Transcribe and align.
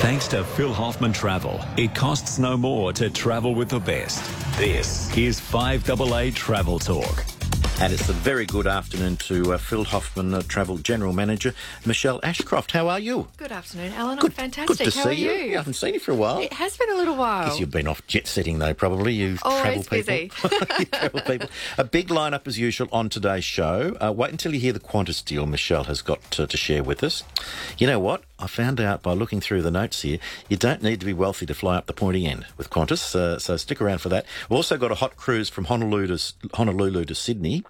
Thanks 0.00 0.28
to 0.28 0.44
Phil 0.44 0.72
Hoffman 0.72 1.12
Travel, 1.12 1.60
it 1.76 1.94
costs 1.94 2.38
no 2.38 2.56
more 2.56 2.92
to 2.92 3.08
travel 3.10 3.54
with 3.54 3.70
the 3.70 3.80
best. 3.80 4.22
This 4.58 5.14
is 5.16 5.40
5AA 5.40 6.34
Travel 6.34 6.78
Talk. 6.78 7.24
And 7.78 7.92
it's 7.92 8.08
a 8.08 8.14
very 8.14 8.46
good 8.46 8.66
afternoon 8.66 9.18
to 9.18 9.52
uh, 9.52 9.58
Phil 9.58 9.84
Hoffman, 9.84 10.32
uh, 10.32 10.40
Travel 10.48 10.78
General 10.78 11.12
Manager, 11.12 11.52
Michelle 11.84 12.20
Ashcroft. 12.22 12.72
How 12.72 12.88
are 12.88 12.98
you? 12.98 13.28
Good 13.36 13.52
afternoon, 13.52 13.92
Alan. 13.92 14.16
Good, 14.18 14.30
I'm 14.30 14.50
fantastic. 14.50 14.78
Good 14.78 14.92
to 14.92 14.98
How 14.98 15.04
see 15.04 15.10
are 15.10 15.12
you. 15.12 15.30
you? 15.30 15.52
I 15.52 15.56
haven't 15.58 15.74
seen 15.74 15.92
you 15.92 16.00
for 16.00 16.12
a 16.12 16.14
while. 16.14 16.38
It 16.40 16.54
has 16.54 16.74
been 16.78 16.90
a 16.90 16.94
little 16.94 17.16
while. 17.16 17.48
Guess 17.48 17.60
you've 17.60 17.70
been 17.70 17.86
off 17.86 18.06
jet 18.06 18.26
setting 18.26 18.60
though, 18.60 18.72
probably. 18.72 19.12
You 19.12 19.36
Always 19.42 19.86
travel 19.86 20.02
people. 20.30 20.58
you 20.78 20.84
travel 20.86 21.20
people. 21.20 21.48
A 21.76 21.84
big 21.84 22.08
lineup 22.08 22.46
as 22.46 22.58
usual 22.58 22.88
on 22.92 23.10
today's 23.10 23.44
show. 23.44 23.94
Uh, 24.00 24.10
wait 24.10 24.30
until 24.30 24.54
you 24.54 24.60
hear 24.60 24.72
the 24.72 24.80
Qantas 24.80 25.22
deal 25.22 25.44
Michelle 25.44 25.84
has 25.84 26.00
got 26.00 26.22
to, 26.30 26.46
to 26.46 26.56
share 26.56 26.82
with 26.82 27.04
us. 27.04 27.24
You 27.76 27.86
know 27.86 27.98
what? 28.00 28.22
I 28.38 28.46
found 28.46 28.80
out 28.80 29.02
by 29.02 29.12
looking 29.12 29.40
through 29.40 29.62
the 29.62 29.70
notes 29.70 30.02
here, 30.02 30.18
you 30.48 30.56
don't 30.56 30.82
need 30.82 31.00
to 31.00 31.06
be 31.06 31.14
wealthy 31.14 31.46
to 31.46 31.54
fly 31.54 31.76
up 31.76 31.86
the 31.86 31.92
pointy 31.92 32.26
end 32.26 32.46
with 32.58 32.68
Qantas, 32.68 33.14
uh, 33.14 33.38
so 33.38 33.56
stick 33.56 33.80
around 33.80 33.98
for 33.98 34.10
that. 34.10 34.26
We've 34.48 34.56
also 34.56 34.76
got 34.76 34.92
a 34.92 34.96
hot 34.96 35.16
cruise 35.16 35.48
from 35.48 35.64
Honolulu 35.64 36.16
to, 36.16 36.34
Honolulu 36.54 37.06
to 37.06 37.14
Sydney, 37.14 37.64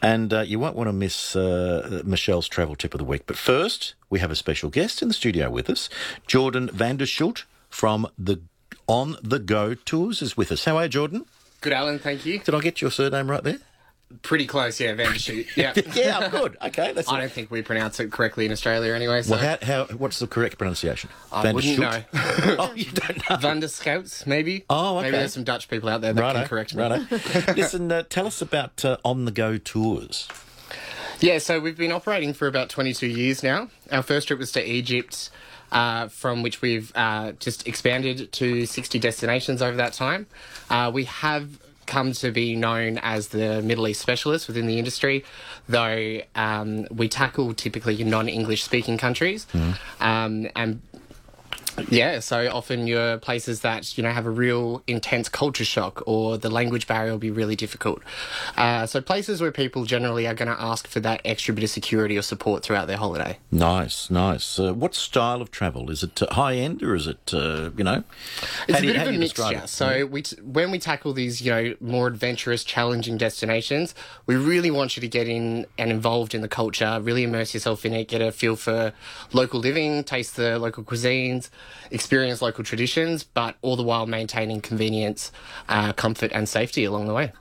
and 0.00 0.32
uh, 0.32 0.40
you 0.40 0.58
won't 0.58 0.76
want 0.76 0.88
to 0.88 0.92
miss 0.92 1.36
uh, 1.36 2.02
Michelle's 2.04 2.48
travel 2.48 2.74
tip 2.74 2.94
of 2.94 2.98
the 2.98 3.04
week. 3.04 3.24
But 3.26 3.36
first, 3.36 3.94
we 4.08 4.20
have 4.20 4.30
a 4.30 4.36
special 4.36 4.70
guest 4.70 5.02
in 5.02 5.08
the 5.08 5.14
studio 5.14 5.50
with 5.50 5.68
us. 5.68 5.90
Jordan 6.26 6.68
Vandershoot 6.68 7.44
from 7.68 8.06
the 8.18 8.40
On 8.86 9.16
the 9.22 9.38
Go 9.38 9.74
Tours 9.74 10.22
is 10.22 10.36
with 10.36 10.50
us. 10.52 10.64
How 10.64 10.78
are 10.78 10.84
you, 10.84 10.88
Jordan? 10.88 11.26
Good, 11.60 11.72
Alan. 11.72 11.98
Thank 11.98 12.24
you. 12.24 12.38
Did 12.38 12.54
I 12.54 12.60
get 12.60 12.80
your 12.80 12.90
surname 12.90 13.30
right 13.30 13.44
there? 13.44 13.58
Pretty 14.22 14.46
close, 14.46 14.78
yeah. 14.80 14.94
Vandershoot. 14.94 15.46
Yeah. 15.56 15.72
Yeah, 15.94 16.28
good. 16.28 16.56
Okay, 16.62 16.92
that's 16.92 17.08
I 17.08 17.20
don't 17.20 17.32
think 17.32 17.50
we 17.50 17.62
pronounce 17.62 18.00
it 18.00 18.10
correctly 18.12 18.46
in 18.46 18.52
Australia 18.52 18.94
anyway. 18.94 19.22
So 19.22 19.32
Well, 19.32 19.56
how, 19.60 19.66
how, 19.66 19.96
what's 19.96 20.18
the 20.18 20.26
correct 20.26 20.58
pronunciation? 20.58 21.10
I 21.32 21.52
wouldn't 21.52 21.78
know. 21.78 22.02
oh, 22.14 22.72
you 22.74 22.86
don't 22.86 23.16
know. 23.18 23.36
Vanderscouts, 23.36 24.26
maybe. 24.26 24.64
Oh, 24.70 24.96
okay. 24.98 25.06
Maybe 25.06 25.16
there's 25.18 25.32
some 25.34 25.44
Dutch 25.44 25.68
people 25.68 25.88
out 25.88 26.00
there 26.00 26.12
that 26.12 26.20
Righto, 26.20 26.40
can 26.40 26.48
correct 26.48 26.74
me. 26.74 26.82
righto. 26.82 27.06
Listen, 27.56 27.90
uh, 27.90 28.02
tell 28.08 28.26
us 28.26 28.40
about 28.42 28.84
uh, 28.84 28.96
On 29.04 29.24
the 29.24 29.30
Go 29.32 29.58
Tours. 29.58 30.28
Yeah, 31.20 31.38
so 31.38 31.60
we've 31.60 31.76
been 31.76 31.92
operating 31.92 32.32
for 32.32 32.48
about 32.48 32.68
22 32.68 33.06
years 33.06 33.42
now. 33.42 33.68
Our 33.90 34.02
first 34.02 34.26
trip 34.26 34.40
was 34.40 34.50
to 34.52 34.64
Egypt, 34.68 35.30
uh, 35.70 36.08
from 36.08 36.42
which 36.42 36.60
we've 36.62 36.90
uh, 36.96 37.32
just 37.32 37.68
expanded 37.68 38.32
to 38.32 38.66
60 38.66 38.98
destinations 38.98 39.62
over 39.62 39.76
that 39.76 39.92
time. 39.92 40.26
Uh, 40.68 40.90
we 40.92 41.04
have 41.04 41.48
come 41.86 42.12
to 42.12 42.30
be 42.30 42.56
known 42.56 42.98
as 42.98 43.28
the 43.28 43.62
Middle 43.62 43.88
East 43.88 44.00
specialist 44.00 44.48
within 44.48 44.66
the 44.66 44.78
industry, 44.78 45.24
though 45.68 46.20
um, 46.34 46.86
we 46.90 47.08
tackle 47.08 47.54
typically 47.54 48.02
non 48.04 48.28
English 48.28 48.62
speaking 48.64 48.98
countries. 48.98 49.46
Um, 50.00 50.48
and 50.56 50.80
yeah, 51.88 52.20
so 52.20 52.48
often 52.50 52.86
you're 52.86 53.18
places 53.18 53.60
that 53.60 53.96
you 53.96 54.02
know 54.02 54.10
have 54.10 54.26
a 54.26 54.30
real 54.30 54.82
intense 54.86 55.28
culture 55.28 55.64
shock, 55.64 56.02
or 56.06 56.36
the 56.38 56.50
language 56.50 56.86
barrier 56.86 57.12
will 57.12 57.18
be 57.18 57.30
really 57.30 57.56
difficult. 57.56 58.02
Uh, 58.56 58.86
so 58.86 59.00
places 59.00 59.40
where 59.40 59.52
people 59.52 59.84
generally 59.84 60.26
are 60.26 60.34
going 60.34 60.48
to 60.48 60.60
ask 60.62 60.86
for 60.86 61.00
that 61.00 61.20
extra 61.24 61.54
bit 61.54 61.64
of 61.64 61.70
security 61.70 62.16
or 62.16 62.22
support 62.22 62.62
throughout 62.62 62.86
their 62.86 62.96
holiday. 62.96 63.38
Nice, 63.50 64.10
nice. 64.10 64.58
Uh, 64.58 64.74
what 64.74 64.94
style 64.94 65.40
of 65.40 65.50
travel? 65.50 65.90
Is 65.90 66.02
it 66.02 66.22
uh, 66.22 66.26
high 66.34 66.54
end 66.54 66.82
or 66.82 66.94
is 66.94 67.06
it, 67.06 67.32
uh, 67.32 67.70
you 67.76 67.84
know? 67.84 68.04
It's 68.68 68.78
a 68.78 68.80
do 68.82 68.86
you- 68.88 68.92
bit 68.92 69.02
of 69.02 69.14
a 69.14 69.18
mixture. 69.18 69.62
So 69.66 70.06
we 70.06 70.22
t- 70.22 70.36
when 70.42 70.70
we 70.70 70.78
tackle 70.78 71.12
these, 71.12 71.40
you 71.40 71.50
know, 71.50 71.74
more 71.80 72.06
adventurous, 72.06 72.64
challenging 72.64 73.16
destinations, 73.16 73.94
we 74.26 74.36
really 74.36 74.70
want 74.70 74.96
you 74.96 75.00
to 75.00 75.08
get 75.08 75.28
in 75.28 75.66
and 75.78 75.90
involved 75.90 76.34
in 76.34 76.40
the 76.42 76.48
culture, 76.48 76.98
really 77.00 77.22
immerse 77.22 77.54
yourself 77.54 77.84
in 77.84 77.92
it, 77.92 78.08
get 78.08 78.20
a 78.20 78.30
feel 78.32 78.56
for 78.56 78.92
local 79.32 79.60
living, 79.60 80.04
taste 80.04 80.36
the 80.36 80.58
local 80.58 80.84
cuisines, 80.84 81.48
experience 81.90 82.40
local 82.40 82.64
traditions, 82.64 83.22
but 83.22 83.56
all 83.62 83.76
the 83.76 83.82
while 83.82 84.06
maintaining 84.06 84.60
convenience, 84.60 85.30
uh, 85.68 85.92
comfort, 85.92 86.32
and 86.32 86.48
safety 86.48 86.84
along 86.84 87.06
the 87.06 87.14
way. 87.14 87.32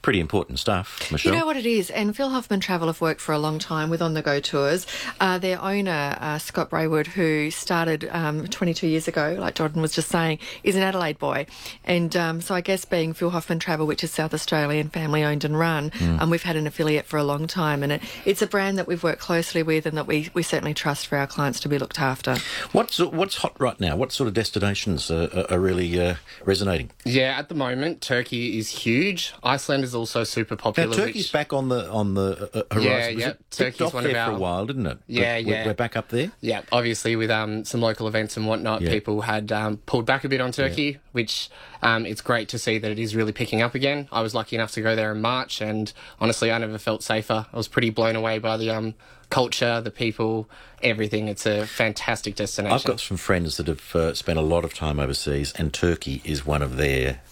Pretty 0.00 0.18
important 0.18 0.58
stuff, 0.58 1.10
Michelle. 1.12 1.34
You 1.34 1.38
know 1.40 1.44
what 1.46 1.58
it 1.58 1.66
is, 1.66 1.90
and 1.90 2.16
Phil 2.16 2.30
Hoffman 2.30 2.60
Travel 2.60 2.86
have 2.86 3.02
worked 3.02 3.20
for 3.20 3.32
a 3.32 3.38
long 3.38 3.58
time 3.58 3.90
with 3.90 4.00
On 4.00 4.14
the 4.14 4.22
Go 4.22 4.40
Tours. 4.40 4.86
Uh, 5.20 5.36
their 5.36 5.60
owner, 5.60 6.16
uh, 6.20 6.38
Scott 6.38 6.70
Braywood, 6.70 7.06
who 7.08 7.50
started 7.50 8.08
um, 8.12 8.46
22 8.46 8.86
years 8.86 9.08
ago, 9.08 9.36
like 9.38 9.54
Jordan 9.54 9.82
was 9.82 9.92
just 9.92 10.08
saying, 10.08 10.38
is 10.64 10.74
an 10.74 10.82
Adelaide 10.82 11.18
boy. 11.18 11.44
And 11.84 12.16
um, 12.16 12.40
so 12.40 12.54
I 12.54 12.62
guess 12.62 12.86
being 12.86 13.12
Phil 13.12 13.28
Hoffman 13.28 13.58
Travel, 13.58 13.86
which 13.86 14.02
is 14.02 14.10
South 14.10 14.32
Australian, 14.32 14.88
family 14.88 15.22
owned 15.22 15.44
and 15.44 15.58
run, 15.58 15.90
Hmm. 15.98 16.18
um, 16.20 16.30
we've 16.30 16.42
had 16.44 16.56
an 16.56 16.66
affiliate 16.66 17.04
for 17.04 17.18
a 17.18 17.24
long 17.24 17.46
time. 17.46 17.82
And 17.82 17.92
it, 17.92 18.02
it's 18.24 18.40
a 18.40 18.46
brand 18.46 18.78
that 18.78 18.86
we've 18.86 19.02
worked 19.02 19.20
closely 19.20 19.62
with 19.62 19.84
and 19.84 19.98
that 19.98 20.06
we, 20.06 20.30
we 20.32 20.42
certainly 20.42 20.72
trust 20.72 21.06
for 21.08 21.18
our 21.18 21.26
clients 21.26 21.60
to 21.60 21.68
be 21.68 21.78
looked 21.78 22.00
after. 22.00 22.36
What's 22.72 22.98
what's 22.98 23.36
hot 23.36 23.51
right 23.58 23.78
now? 23.80 23.96
What 23.96 24.12
sort 24.12 24.28
of 24.28 24.34
destinations 24.34 25.10
are, 25.10 25.46
are 25.50 25.58
really 25.58 26.00
uh, 26.00 26.14
resonating? 26.44 26.90
Yeah, 27.04 27.38
at 27.38 27.48
the 27.48 27.54
moment, 27.54 28.00
Turkey 28.00 28.58
is 28.58 28.70
huge. 28.70 29.32
Iceland 29.42 29.84
is 29.84 29.94
also 29.94 30.24
super 30.24 30.56
popular. 30.56 30.90
Now. 30.90 30.96
Turkey's 30.96 31.14
which- 31.26 31.32
back 31.32 31.52
on 31.52 31.68
the 31.68 31.88
on 31.90 32.14
the 32.14 32.50
uh, 32.54 32.58
uh, 32.60 32.74
horizon. 32.74 33.18
Yeah, 33.18 33.26
yeah. 33.26 33.32
Turkey's 33.50 33.80
off 33.80 33.94
one 33.94 34.06
of 34.06 34.12
there 34.12 34.26
for 34.26 34.32
a 34.32 34.38
while, 34.38 34.66
didn't 34.66 34.86
it? 34.86 34.98
Yeah, 35.06 35.36
But 35.36 35.44
yeah. 35.46 35.66
We're 35.66 35.74
back 35.74 35.96
up 35.96 36.08
there. 36.08 36.32
Yeah, 36.40 36.62
obviously 36.72 37.16
with 37.16 37.30
um, 37.30 37.64
some 37.64 37.80
local 37.80 38.08
events 38.08 38.36
and 38.36 38.46
whatnot, 38.46 38.80
Yeah. 38.82 38.90
people 38.90 39.22
had 39.22 39.52
um, 39.52 39.76
pulled 39.78 40.06
back 40.06 40.24
a 40.24 40.28
bit 40.28 40.40
on 40.40 40.52
Turkey, 40.52 40.98
which 41.12 41.50
um, 41.82 42.06
it's 42.06 42.20
great 42.20 42.48
to 42.50 42.58
see 42.58 42.78
that 42.78 42.90
it 42.90 42.98
is 42.98 43.14
really 43.14 43.32
picking 43.32 43.62
up 43.62 43.74
again. 43.74 44.08
I 44.12 44.22
was 44.22 44.34
lucky 44.34 44.56
enough 44.56 44.72
to 44.72 44.82
go 44.82 44.96
there 44.96 45.12
in 45.12 45.20
March, 45.20 45.60
and 45.60 45.92
honestly, 46.20 46.50
I 46.52 46.58
never 46.58 46.78
felt 46.78 47.02
safer. 47.02 47.46
I 47.52 47.56
was 47.56 47.68
pretty 47.68 47.90
blown 47.90 48.16
away 48.16 48.38
by 48.38 48.56
the 48.56 48.70
um, 48.70 48.94
culture, 49.32 49.80
the 49.80 49.90
people, 49.90 50.48
everything. 50.82 51.28
It's 51.28 51.46
a 51.46 51.66
fantastic 51.66 52.36
destination. 52.36 52.74
I've 52.74 52.84
got 52.84 53.00
some 53.00 53.16
friends 53.16 53.56
that 53.56 53.66
have 53.66 53.96
uh, 53.96 54.14
spent 54.14 54.38
a 54.38 54.42
lot 54.42 54.64
of 54.64 54.74
time 54.74 55.00
overseas, 55.00 55.52
and 55.56 55.72
Turkey 55.72 56.20
is 56.24 56.44
one 56.44 56.62
of 56.62 56.76
their 56.76 57.22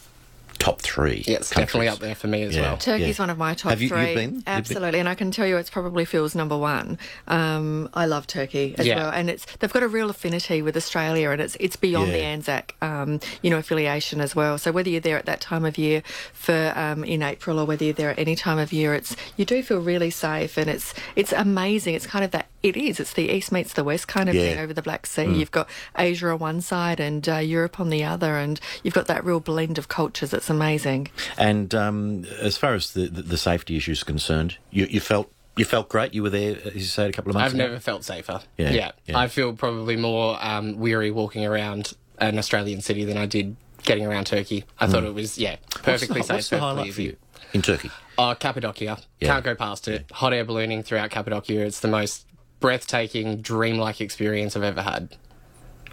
top 0.61 0.81
three. 0.81 1.25
yeah, 1.27 1.37
it's 1.39 1.51
definitely 1.51 1.89
up 1.89 1.99
there 1.99 2.15
for 2.15 2.29
me 2.29 2.43
as 2.43 2.55
Yeah. 2.55 2.63
well. 2.63 2.77
Turkey's 2.77 3.19
Yeah. 3.19 3.23
one 3.23 3.31
of 3.31 3.39
my 3.39 3.55
top 3.55 3.71
Have 3.71 3.81
you- 3.81 3.89
you've 3.89 3.97
three. 3.99 4.15
been? 4.15 4.35
You've 4.35 4.45
been? 4.45 4.55
Absolutely, 4.55 5.01
and 5.01 5.09
I 5.09 5.15
can 5.17 5.31
tell 5.33 5.47
you 5.47 5.57
it's 5.57 5.71
probably 5.71 6.05
Phil's 6.05 6.35
number 6.37 6.57
one. 6.57 6.99
Um, 7.27 7.89
I 7.95 8.07
love 8.07 8.27
Turkey 8.29 8.75
as 8.79 8.87
Yeah. 8.87 8.97
well, 8.97 9.11
and 9.11 9.29
it's 9.31 9.47
they've 9.59 9.73
got 9.73 9.83
a 9.83 9.89
real 9.89 10.11
affinity 10.11 10.61
with 10.63 10.77
Australia, 10.77 11.31
and 11.31 11.41
it's 11.41 11.57
it's 11.59 11.77
beyond 11.77 12.13
the 12.13 12.21
Anzac, 12.23 12.75
um, 12.83 13.19
you 13.43 13.49
know, 13.51 13.57
affiliation 13.59 14.21
as 14.21 14.37
well. 14.37 14.59
So 14.59 14.71
whether 14.71 14.91
you're 14.91 15.01
there 15.01 15.17
at 15.17 15.27
that 15.27 15.41
time 15.41 15.65
of 15.65 15.79
year 15.79 16.03
for 16.35 16.73
um, 16.77 17.03
in 17.05 17.23
April 17.23 17.59
or 17.59 17.65
whether 17.65 17.83
you're 17.85 17.95
there 17.95 18.11
at 18.11 18.19
any 18.19 18.37
time 18.37 18.59
of 18.59 18.71
year, 18.73 18.95
it's 18.95 19.17
you 19.39 19.47
do 19.47 19.63
feel 19.63 19.81
really 19.81 20.11
safe, 20.11 20.59
and 20.59 20.69
it's 20.69 20.93
it's 21.17 21.33
amazing. 21.33 21.95
It's 21.95 22.07
kind 22.07 22.25
of 22.25 22.33
that 22.33 22.47
it 22.63 22.77
is. 22.77 23.01
It's 23.01 23.13
the 23.15 23.31
east 23.31 23.53
meets 23.53 23.73
the 23.73 23.85
west 23.85 24.07
kind 24.09 24.29
of 24.29 24.35
Yeah. 24.35 24.43
thing 24.43 24.59
over 24.59 24.73
the 24.75 24.83
Black 24.83 25.07
Sea. 25.07 25.25
You've 25.25 25.51
got 25.51 25.69
Asia 25.97 26.29
on 26.29 26.39
one 26.39 26.61
side 26.61 27.01
and 27.01 27.27
uh, 27.29 27.37
Europe 27.37 27.81
on 27.81 27.91
the 27.91 28.05
other, 28.05 28.37
and 28.37 28.61
you've 28.83 28.95
got 28.95 29.07
that 29.07 29.25
real 29.25 29.41
blend 29.41 29.79
of 29.79 29.89
cultures. 29.89 30.33
It's 30.35 30.51
amazing. 30.51 31.09
And 31.39 31.75
um, 31.75 32.25
as 32.41 32.57
far 32.57 32.75
as 32.75 32.93
the, 32.93 33.07
the, 33.09 33.23
the 33.23 33.39
safety 33.39 33.77
issues 33.77 34.03
are 34.03 34.07
concerned, 34.07 34.57
you, 34.71 34.87
you 34.87 35.01
felt 35.01 35.31
you 35.57 35.65
felt 35.65 35.89
great. 35.89 36.15
You 36.15 36.23
were 36.23 36.31
there, 36.31 36.57
as 36.65 36.75
you 36.75 36.81
said, 36.83 37.11
a 37.11 37.13
couple 37.13 37.31
of 37.31 37.35
months 37.35 37.47
I've 37.53 37.55
ago. 37.55 37.67
never 37.69 37.81
felt 37.81 38.05
safer. 38.05 38.41
Yeah, 38.57 38.71
Yeah, 38.71 38.93
yeah. 39.07 39.19
I 39.19 39.29
feel 39.29 39.53
probably 39.53 39.97
more 39.97 40.39
um, 40.41 40.79
weary 40.79 41.11
walking 41.11 41.45
around 41.45 41.93
an 42.19 42.39
Australian 42.39 42.81
city 42.83 43.05
than 43.05 43.17
I 43.19 43.27
did 43.27 43.57
getting 43.83 44.07
around 44.07 44.27
Turkey. 44.27 44.65
I 44.79 44.87
thought 44.87 45.05
it 45.05 45.13
was 45.15 45.39
yeah 45.39 45.57
perfectly 45.83 46.21
what's 46.21 46.29
the, 46.29 46.35
safe. 46.35 46.37
What's 46.37 46.49
the 46.51 46.61
highlight 46.61 46.95
for 46.95 47.03
you 47.03 47.17
in 47.53 47.63
Turkey? 47.63 47.91
Uh, 48.19 48.35
Cappadocia. 48.35 48.99
Yeah. 49.19 49.29
Can't 49.29 49.45
go 49.45 49.55
past 49.55 49.89
it. 49.89 50.05
Hot 50.13 50.33
air 50.35 50.45
ballooning 50.45 50.83
throughout 50.83 51.11
Cappadocia. 51.11 51.61
It's 51.65 51.81
the 51.81 51.89
most 51.89 52.27
breathtaking, 52.61 53.41
dreamlike 53.41 54.01
experience 54.01 54.57
I've 54.57 54.63
ever 54.63 54.83
had. 54.83 55.17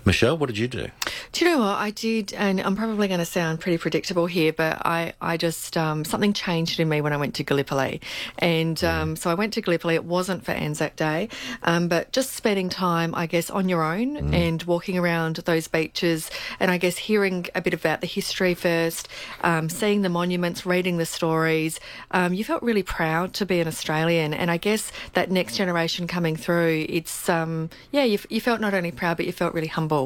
Michelle, 0.07 0.37
what 0.37 0.47
did 0.47 0.57
you 0.57 0.69
do? 0.69 0.87
Do 1.33 1.45
you 1.45 1.51
know 1.51 1.59
what 1.59 1.77
I 1.77 1.91
did? 1.91 2.33
And 2.33 2.61
I'm 2.61 2.77
probably 2.77 3.09
going 3.09 3.19
to 3.19 3.25
sound 3.25 3.59
pretty 3.59 3.77
predictable 3.77 4.25
here, 4.25 4.53
but 4.53 4.81
I, 4.85 5.13
I 5.19 5.35
just 5.35 5.75
um, 5.75 6.05
something 6.05 6.31
changed 6.31 6.79
in 6.79 6.87
me 6.87 7.01
when 7.01 7.11
I 7.11 7.17
went 7.17 7.35
to 7.35 7.43
Gallipoli, 7.43 7.99
and 8.39 8.81
um, 8.85 9.17
so 9.17 9.29
I 9.29 9.33
went 9.33 9.53
to 9.55 9.61
Gallipoli. 9.61 9.95
It 9.95 10.05
wasn't 10.05 10.45
for 10.45 10.53
Anzac 10.53 10.95
Day, 10.95 11.27
um, 11.63 11.89
but 11.89 12.13
just 12.13 12.31
spending 12.31 12.69
time, 12.69 13.13
I 13.15 13.25
guess, 13.25 13.49
on 13.49 13.67
your 13.67 13.83
own 13.83 14.33
and 14.33 14.63
walking 14.63 14.97
around 14.97 15.35
those 15.35 15.67
beaches, 15.67 16.31
and 16.59 16.71
I 16.71 16.77
guess 16.77 16.97
hearing 16.97 17.47
a 17.53 17.61
bit 17.61 17.73
about 17.73 17.99
the 17.99 18.07
history 18.07 18.53
first, 18.53 19.09
um, 19.41 19.67
seeing 19.69 20.03
the 20.03 20.09
monuments, 20.09 20.65
reading 20.65 20.97
the 20.97 21.05
stories. 21.05 21.81
Um, 22.11 22.33
you 22.33 22.45
felt 22.45 22.63
really 22.63 22.83
proud 22.83 23.33
to 23.33 23.45
be 23.45 23.59
an 23.59 23.67
Australian, 23.67 24.33
and 24.33 24.49
I 24.49 24.55
guess 24.55 24.89
that 25.13 25.29
next 25.29 25.57
generation 25.57 26.07
coming 26.07 26.37
through, 26.37 26.85
it's 26.87 27.27
um, 27.27 27.69
yeah, 27.91 28.05
you, 28.05 28.19
you 28.29 28.39
felt 28.39 28.61
not 28.61 28.73
only 28.73 28.91
proud, 28.91 29.17
but 29.17 29.25
you 29.25 29.33
felt 29.33 29.53
really 29.53 29.67
humble, 29.67 29.96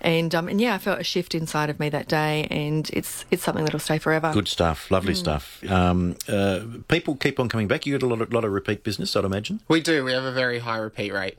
and 0.00 0.34
um, 0.34 0.48
and 0.48 0.60
yeah, 0.60 0.74
I 0.74 0.78
felt 0.78 1.00
a 1.00 1.04
shift 1.04 1.34
inside 1.34 1.70
of 1.70 1.78
me 1.78 1.88
that 1.90 2.08
day, 2.08 2.46
and 2.50 2.88
it's 2.92 3.24
it's 3.30 3.42
something 3.42 3.64
that'll 3.64 3.80
stay 3.80 3.98
forever. 3.98 4.30
Good 4.32 4.48
stuff, 4.48 4.90
lovely 4.90 5.14
stuff. 5.14 5.62
Um, 5.68 6.16
uh, 6.28 6.60
people 6.88 7.16
keep 7.16 7.38
on 7.40 7.48
coming 7.48 7.68
back. 7.68 7.86
You 7.86 7.98
get 7.98 8.02
a 8.02 8.06
lot 8.06 8.20
of, 8.20 8.32
lot 8.32 8.44
of 8.44 8.52
repeat 8.52 8.84
business, 8.84 9.16
I'd 9.16 9.24
imagine. 9.24 9.60
We 9.68 9.80
do. 9.80 10.04
We 10.04 10.12
have 10.12 10.24
a 10.24 10.32
very 10.32 10.60
high 10.60 10.78
repeat 10.78 11.12
rate. 11.12 11.38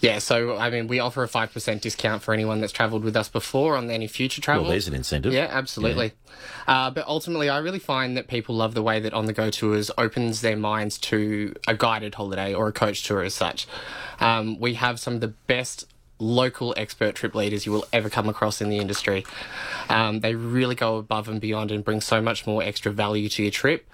Yeah, 0.00 0.18
so 0.18 0.58
I 0.58 0.68
mean, 0.68 0.88
we 0.88 1.00
offer 1.00 1.22
a 1.22 1.28
five 1.28 1.52
percent 1.52 1.80
discount 1.80 2.22
for 2.22 2.34
anyone 2.34 2.60
that's 2.60 2.72
travelled 2.72 3.02
with 3.02 3.16
us 3.16 3.30
before 3.30 3.76
on 3.76 3.90
any 3.90 4.06
future 4.06 4.42
travel. 4.42 4.64
Well, 4.64 4.72
there's 4.72 4.88
an 4.88 4.94
incentive. 4.94 5.32
Yeah, 5.32 5.48
absolutely. 5.50 6.12
Uh, 6.66 6.90
but 6.90 7.06
ultimately, 7.06 7.48
I 7.48 7.58
really 7.58 7.78
find 7.78 8.16
that 8.16 8.28
people 8.28 8.54
love 8.54 8.74
the 8.74 8.82
way 8.82 9.00
that 9.00 9.14
On 9.14 9.24
the 9.24 9.32
Go 9.32 9.48
Tours 9.48 9.90
opens 9.96 10.42
their 10.42 10.56
minds 10.56 10.98
to 10.98 11.54
a 11.66 11.74
guided 11.74 12.16
holiday 12.16 12.52
or 12.52 12.68
a 12.68 12.72
coach 12.72 13.04
tour 13.04 13.22
as 13.22 13.34
such. 13.34 13.66
Um, 14.20 14.60
we 14.60 14.74
have 14.74 15.00
some 15.00 15.14
of 15.14 15.20
the 15.22 15.28
best 15.28 15.86
local 16.18 16.74
expert 16.76 17.14
trip 17.14 17.34
leaders 17.34 17.66
you 17.66 17.72
will 17.72 17.84
ever 17.92 18.08
come 18.08 18.28
across 18.28 18.60
in 18.60 18.68
the 18.68 18.78
industry. 18.78 19.24
Um, 19.88 20.20
they 20.20 20.34
really 20.34 20.74
go 20.74 20.96
above 20.96 21.28
and 21.28 21.40
beyond 21.40 21.70
and 21.70 21.84
bring 21.84 22.00
so 22.00 22.20
much 22.20 22.46
more 22.46 22.62
extra 22.62 22.92
value 22.92 23.28
to 23.30 23.42
your 23.42 23.52
trip 23.52 23.88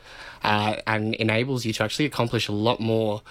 uh, 0.45 0.77
and 0.87 1.15
enables 1.15 1.65
you 1.65 1.73
to 1.75 1.83
actually 1.85 2.07
accomplish 2.07 2.49
a 2.49 2.53
lot 2.53 2.81
more 2.81 3.23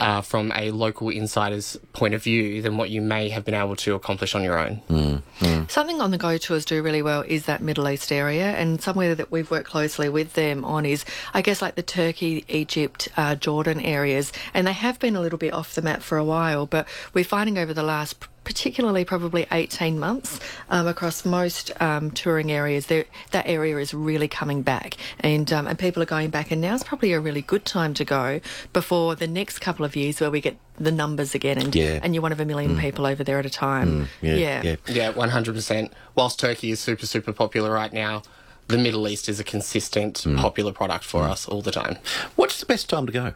uh, 0.00 0.20
from 0.22 0.52
a 0.56 0.70
local 0.70 1.10
insider's 1.10 1.78
point 1.92 2.14
of 2.14 2.22
view 2.22 2.62
than 2.62 2.76
what 2.76 2.90
you 2.90 3.00
may 3.00 3.28
have 3.28 3.44
been 3.44 3.54
able 3.54 3.76
to 3.76 3.94
accomplish 3.94 4.34
on 4.34 4.42
your 4.42 4.58
own. 4.58 5.22
Something 5.68 6.00
on 6.00 6.10
the 6.10 6.18
Go 6.18 6.36
tours 6.38 6.64
do 6.64 6.82
really 6.82 7.02
well 7.02 7.22
is 7.22 7.44
that 7.46 7.62
Middle 7.62 7.88
East 7.88 8.10
area, 8.10 8.50
and 8.52 8.82
somewhere 8.82 9.14
that 9.14 9.30
we've 9.30 9.50
worked 9.50 9.68
closely 9.68 10.08
with 10.08 10.32
them 10.32 10.64
on 10.64 10.84
is, 10.84 11.04
I 11.34 11.42
guess, 11.42 11.62
like 11.62 11.76
the 11.76 11.82
Turkey, 11.82 12.44
Egypt, 12.48 13.08
uh, 13.16 13.34
Jordan 13.36 13.80
areas, 13.80 14.32
and 14.54 14.66
they 14.66 14.72
have 14.72 14.98
been 14.98 15.14
a 15.16 15.20
little 15.20 15.38
bit 15.38 15.52
off 15.52 15.74
the 15.74 15.82
map 15.82 16.02
for 16.02 16.18
a 16.18 16.24
while, 16.24 16.66
but 16.66 16.88
we're 17.14 17.24
finding 17.24 17.58
over 17.58 17.72
the 17.72 17.82
last 17.82 18.16
particularly 18.54 19.04
probably 19.04 19.46
18 19.52 19.96
months 19.96 20.40
um, 20.70 20.88
across 20.88 21.24
most 21.24 21.70
um, 21.80 22.10
touring 22.10 22.50
areas 22.50 22.86
there, 22.86 23.04
that 23.30 23.46
area 23.46 23.76
is 23.78 23.94
really 23.94 24.26
coming 24.26 24.62
back 24.62 24.96
and 25.20 25.52
um, 25.52 25.68
and 25.68 25.78
people 25.78 26.02
are 26.02 26.06
going 26.16 26.30
back 26.30 26.50
and 26.50 26.60
now's 26.60 26.82
probably 26.82 27.12
a 27.12 27.20
really 27.20 27.42
good 27.42 27.64
time 27.64 27.94
to 27.94 28.04
go 28.04 28.40
before 28.72 29.14
the 29.14 29.28
next 29.28 29.60
couple 29.60 29.84
of 29.84 29.94
years 29.94 30.20
where 30.20 30.32
we 30.32 30.40
get 30.40 30.56
the 30.78 30.90
numbers 30.90 31.32
again 31.32 31.58
and 31.58 31.76
Yeah. 31.76 32.00
and 32.02 32.12
you're 32.12 32.22
one 32.22 32.32
of 32.32 32.40
a 32.40 32.44
million 32.44 32.76
people 32.76 33.06
over 33.06 33.22
there 33.22 33.38
at 33.38 33.46
a 33.46 33.50
time 33.50 34.08
Yeah, 34.20 34.62
yeah. 34.64 34.76
Yeah, 34.88 35.12
100%. 35.12 35.92
Whilst 36.16 36.40
Turkey 36.40 36.72
is 36.72 36.80
super, 36.80 37.06
super 37.06 37.32
popular 37.32 37.70
right 37.70 37.92
now, 37.92 38.22
the 38.66 38.78
Middle 38.78 39.06
East 39.06 39.28
is 39.28 39.38
a 39.38 39.44
consistent, 39.44 40.24
popular 40.38 40.72
product 40.72 41.04
for 41.04 41.22
us 41.22 41.46
all 41.46 41.62
the 41.62 41.70
time. 41.70 41.98
What's 42.34 42.58
the 42.58 42.66
best 42.66 42.88
time 42.90 43.06
to 43.06 43.12
go? 43.12 43.34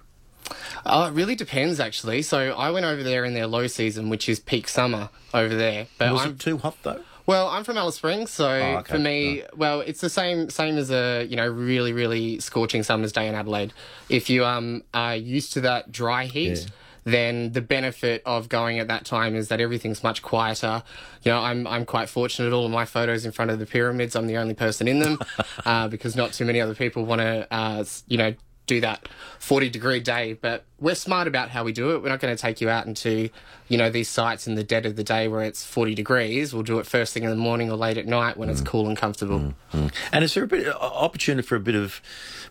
Uh, 0.84 1.08
it 1.10 1.14
really 1.14 1.34
depends, 1.34 1.80
actually. 1.80 2.22
So 2.22 2.52
I 2.52 2.70
went 2.70 2.84
over 2.86 3.02
there 3.02 3.24
in 3.24 3.34
their 3.34 3.46
low 3.46 3.66
season, 3.66 4.08
which 4.10 4.28
is 4.28 4.38
peak 4.38 4.68
summer 4.68 5.08
over 5.32 5.54
there. 5.54 5.86
But 5.98 6.12
Was 6.12 6.22
I'm, 6.26 6.30
it 6.32 6.38
too 6.40 6.58
hot 6.58 6.76
though? 6.82 7.00
well, 7.26 7.48
I'm 7.48 7.64
from 7.64 7.78
Alice 7.78 7.96
Springs, 7.96 8.30
so 8.30 8.48
Oh, 8.48 8.76
okay. 8.78 8.92
for 8.92 8.98
me, 8.98 9.42
well, 9.56 9.80
it's 9.80 10.00
the 10.02 10.10
same 10.10 10.50
same 10.50 10.76
as 10.76 10.90
a 10.90 11.24
you 11.28 11.36
know 11.36 11.48
really 11.48 11.92
really 11.92 12.38
scorching 12.40 12.82
summer's 12.82 13.12
day 13.12 13.28
in 13.28 13.34
Adelaide. 13.34 13.72
If 14.08 14.28
you 14.28 14.44
um 14.44 14.82
are 14.92 15.16
used 15.16 15.52
to 15.54 15.60
that 15.62 15.90
dry 15.92 16.26
heat. 16.26 16.66
Then 17.06 17.52
the 17.52 17.60
benefit 17.60 18.22
of 18.24 18.48
going 18.48 18.78
at 18.78 18.88
that 18.88 19.04
time 19.04 19.36
is 19.36 19.48
that 19.48 19.60
everything's 19.60 20.02
much 20.02 20.22
quieter. 20.22 20.82
You 21.22 21.32
know, 21.32 21.38
I'm 21.40 21.66
I'm 21.66 21.84
quite 21.84 22.08
fortunate. 22.08 22.54
All 22.54 22.64
of 22.64 22.70
my 22.70 22.86
photos 22.86 23.26
in 23.26 23.32
front 23.32 23.50
of 23.50 23.58
the 23.58 23.66
pyramids, 23.66 24.16
I'm 24.16 24.26
the 24.26 24.38
only 24.38 24.54
person 24.54 24.88
in 24.88 25.00
them, 25.00 25.18
uh, 25.66 25.88
because 25.88 26.16
not 26.16 26.32
too 26.32 26.46
many 26.46 26.62
other 26.62 26.74
people 26.74 27.04
want 27.04 27.20
to, 27.20 27.46
uh, 27.52 27.84
you 28.08 28.16
know, 28.16 28.32
do 28.66 28.80
that 28.80 29.08
40 29.40 29.68
degree 29.68 30.00
day, 30.00 30.32
but 30.34 30.64
we're 30.80 30.94
smart 30.94 31.28
about 31.28 31.50
how 31.50 31.64
we 31.64 31.72
do 31.72 31.94
it. 31.94 32.02
We're 32.02 32.08
not 32.08 32.20
going 32.20 32.34
to 32.34 32.40
take 32.40 32.60
you 32.60 32.68
out 32.68 32.86
into, 32.86 33.28
you 33.68 33.78
know, 33.78 33.90
these 33.90 34.08
sites 34.08 34.46
in 34.46 34.54
the 34.54 34.64
dead 34.64 34.86
of 34.86 34.96
the 34.96 35.04
day 35.04 35.28
where 35.28 35.42
it's 35.42 35.64
40 35.64 35.94
degrees. 35.94 36.54
We'll 36.54 36.62
do 36.62 36.78
it 36.78 36.86
first 36.86 37.12
thing 37.12 37.24
in 37.24 37.30
the 37.30 37.36
morning 37.36 37.70
or 37.70 37.76
late 37.76 37.98
at 37.98 38.06
night 38.06 38.36
when 38.36 38.48
it's 38.48 38.60
mm. 38.60 38.66
cool 38.66 38.88
and 38.88 38.96
comfortable. 38.96 39.38
Mm, 39.40 39.54
mm. 39.72 39.94
And 40.12 40.24
is 40.24 40.34
there 40.34 40.44
a 40.44 40.46
bit 40.46 40.66
of 40.66 40.74
opportunity 40.80 41.46
for 41.46 41.56
a 41.56 41.60
bit 41.60 41.74
of 41.74 42.00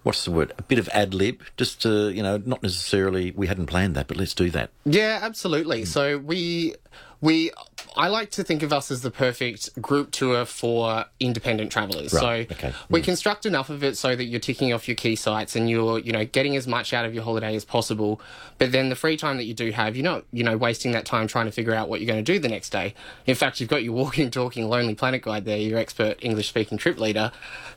what's 0.03 0.25
the 0.25 0.31
word? 0.31 0.53
A 0.57 0.63
bit 0.63 0.79
of 0.79 0.87
ad 0.89 1.13
lib, 1.13 1.41
just 1.57 1.81
to 1.83 2.09
you 2.11 2.23
know, 2.23 2.41
not 2.45 2.61
necessarily 2.61 3.31
we 3.31 3.47
hadn't 3.47 3.67
planned 3.67 3.95
that, 3.95 4.07
but 4.07 4.17
let's 4.17 4.33
do 4.33 4.49
that. 4.51 4.69
Yeah, 4.85 5.19
absolutely. 5.21 5.85
So 5.85 6.17
we 6.17 6.75
we 7.23 7.51
I 7.95 8.07
like 8.07 8.31
to 8.31 8.43
think 8.43 8.63
of 8.63 8.73
us 8.73 8.91
as 8.91 9.01
the 9.01 9.11
perfect 9.11 9.79
group 9.81 10.11
tour 10.11 10.45
for 10.45 11.05
independent 11.19 11.71
travelers. 11.71 12.11
Right, 12.13 12.49
So 12.49 12.55
okay. 12.55 12.73
we 12.89 13.01
construct 13.01 13.45
enough 13.45 13.69
of 13.69 13.83
it 13.83 13.97
so 13.97 14.15
that 14.15 14.25
you're 14.25 14.39
ticking 14.39 14.73
off 14.73 14.87
your 14.87 14.95
key 14.95 15.15
sites 15.15 15.55
and 15.55 15.69
you're, 15.69 15.99
you 15.99 16.11
know, 16.11 16.25
getting 16.25 16.55
as 16.55 16.67
much 16.67 16.91
out 16.93 17.05
of 17.05 17.13
your 17.13 17.23
holiday 17.23 17.55
as 17.55 17.63
possible. 17.63 18.19
But 18.57 18.71
then 18.71 18.89
the 18.89 18.95
free 18.95 19.15
time 19.15 19.37
that 19.37 19.45
you 19.45 19.53
do 19.53 19.71
have, 19.71 19.95
you're 19.95 20.03
not, 20.03 20.25
you 20.31 20.43
know, 20.43 20.57
wasting 20.57 20.91
that 20.93 21.05
time 21.05 21.27
trying 21.27 21.45
to 21.45 21.51
figure 21.51 21.73
out 21.73 21.87
what 21.87 22.01
you're 22.01 22.11
going 22.11 22.23
to 22.23 22.33
do 22.33 22.39
the 22.39 22.49
next 22.49 22.71
day. 22.71 22.95
In 23.27 23.35
fact, 23.35 23.59
you've 23.59 23.69
got 23.69 23.83
your 23.83 23.93
walking, 23.93 24.31
talking, 24.31 24.67
Lonely 24.67 24.95
Planet 24.95 25.21
guide 25.21 25.45
there, 25.45 25.57
your 25.57 25.77
expert 25.77 26.17
English 26.21 26.49
speaking 26.49 26.77
trip 26.77 26.99
leader, 26.99 27.31